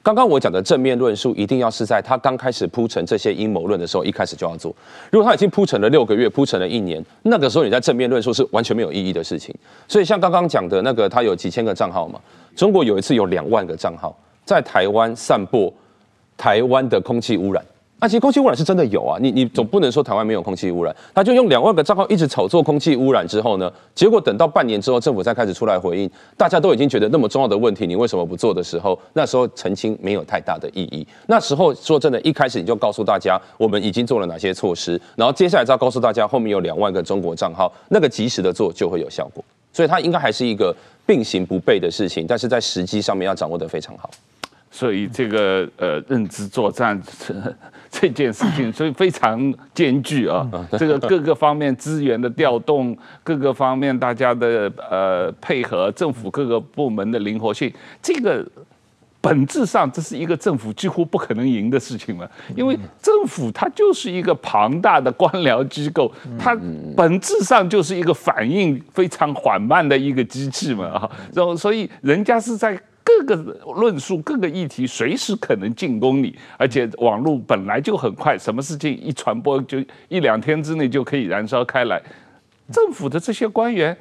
[0.00, 4.74] 刚刚我讲的正面论述，一定要是在他刚开始铺陈这些阴谋论的时候，一开始就要做。
[5.10, 9.54] 如果他已经铺陈了六个月，铺陈了一年，那个时候你在正面论述是完全没有意义的事情。
[9.88, 12.18] 所以像刚刚讲的那个，他有几千个账号嘛，
[12.56, 15.70] 中国有一次有两万个账号在台湾散播
[16.36, 17.62] 台湾的空气污染。
[18.00, 31.04] 那、啊、其实空气污染是真的有啊，你你总不能说台湾没有空气污染，他就用两万个账号一直炒作空气污染之后呢，结果等到半年之后，政府才开始出来回应，大家都已经觉得那么重要的问题，你为什么不做的时候，那时候澄清没有太大的意义。
[31.26, 39.44] 那时候说真的，一开始你就告诉大家我们已经做了哪些措施，然后接下来再告诉大家后面有两万个中国账号，那个及时的做就会有效果。
[39.72, 40.74] 所以它应该还是一个
[41.04, 44.08] 并行不悖的事情，但是在时机上面要掌握得非常好。
[44.70, 47.34] 所以这个呃认知作战这
[47.90, 50.46] 这件事情， 所以非常艰巨啊。
[50.78, 58.46] 这个各个方面资源的调动，各个方面大家的呃配合，政府各个部门的灵活性，这个
[59.22, 62.30] 本质上这是一个政府几乎不可能赢的事情了。
[62.54, 66.54] 因为政府它就是一个庞大的官僚机构，它
[66.94, 71.10] 本质上就是一个反应非常缓慢的一个机器嘛啊。
[71.32, 72.78] 然后所以人家是在。
[73.08, 73.36] 各个
[73.74, 82.02] 论述、各个议题，随时可能进攻你，而且网络本来就很快，什么事情一传播，就一两天之内就可以燃烧开来。
[82.70, 83.96] 政府的这些官员，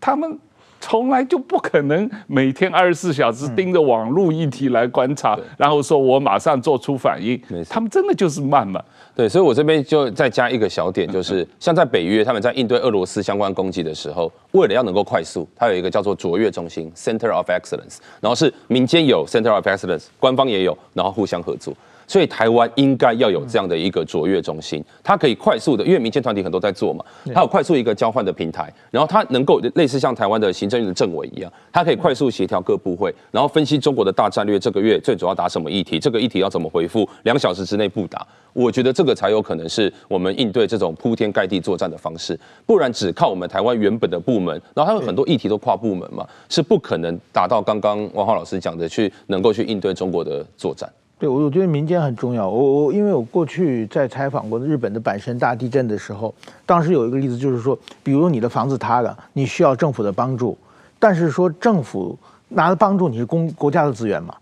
[0.00, 0.38] 他们
[0.80, 7.40] 从来就不可能每天二十四小时盯着网络议题来观察，然后说我马上做出反应。
[7.68, 8.82] 他们真的就是慢嘛。
[9.14, 21.74] 对，所以我这边就再加一个小点，就是 像在北约，他们在应对俄罗斯相关攻击的时候，为了要能够快速，它有一个叫做卓越中心 （Center of Excellence），然后是民间有 Center of Excellence，官方也有，然后互相合作。
[22.10, 42.36] 所以台湾应该要有这样的一个卓越中心，它可以快速的，因为民间团体很多在做嘛，它有快速一个交换的平台，然后它能够类似像台湾的行政院的政委一样，它可以快速协调各部会，然后分析中国的大战略，这个月最主要打什么议题，这个议题要怎么回复，两小时之内不打，我觉得这个才有可能是我们应对这种铺天盖地作战的方式，
[42.66, 50.90] 不然只靠我们台湾原本的部门，然后还有很多议题都跨部门嘛，是不可能达到刚刚王浩老师讲的去能够去应对中国的作战。
[51.20, 52.48] 对，我我觉得民间很重要。
[52.48, 60.56] 我我因为我过去在采访过日本的阪神大地震的时候，当时有一个例子，就是说，比如你的房子塌了，你需要政府的帮助，
[60.98, 62.18] 但是说政府
[62.48, 64.34] 拿的帮助你是公国家的资源嘛，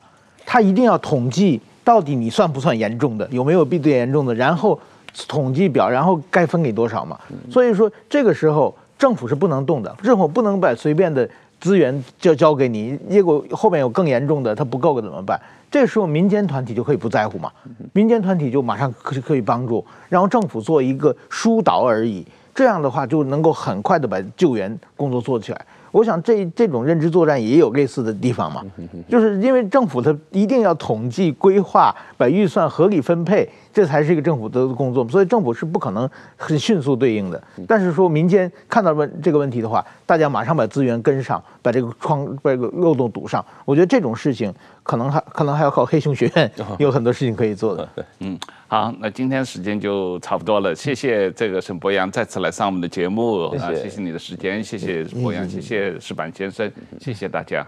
[0.46, 4.78] 他一定要统计到底你算不算严重的，有没有比对严重的，然后
[5.26, 7.18] 统计表，然后该分给多少嘛。
[7.50, 11.28] 所以说这个时候政府是不能动的，政府不能把随便的
[11.60, 15.40] 资源就交给你，结果后面有更严重的，它不够了怎么办？
[15.70, 17.50] 这时候民间团体就可以不在乎嘛，
[17.92, 25.66] 民间团体就马上可可以帮助，然后政府做一个疏导而已，这样的话就能够很快的把救援工作做起来。
[25.90, 28.62] 我想这这种认知作战也有类似的地方嘛，
[29.08, 33.48] 就是因为政府它一定要统计规划，把预算合理分配，
[33.78, 37.40] 这才是一个政府的工作，所以政府是不可能很迅速对应的。
[37.68, 43.44] 但是说民间看到问这个问题的话，大家马上把资源跟上，把这个窗把这个漏洞堵上。
[43.64, 44.52] 我觉得这种事情
[44.82, 46.50] 可能还可能还要靠黑熊学院
[46.80, 47.88] 有很多事情可以做的。
[48.18, 56.68] 嗯，好，那今天时间就差不多了，谢谢这个沈博洋再次来上我们的节目啊，谢谢你的时间，谢谢博洋，谢谢石板先生，
[56.98, 57.64] 谢谢大家。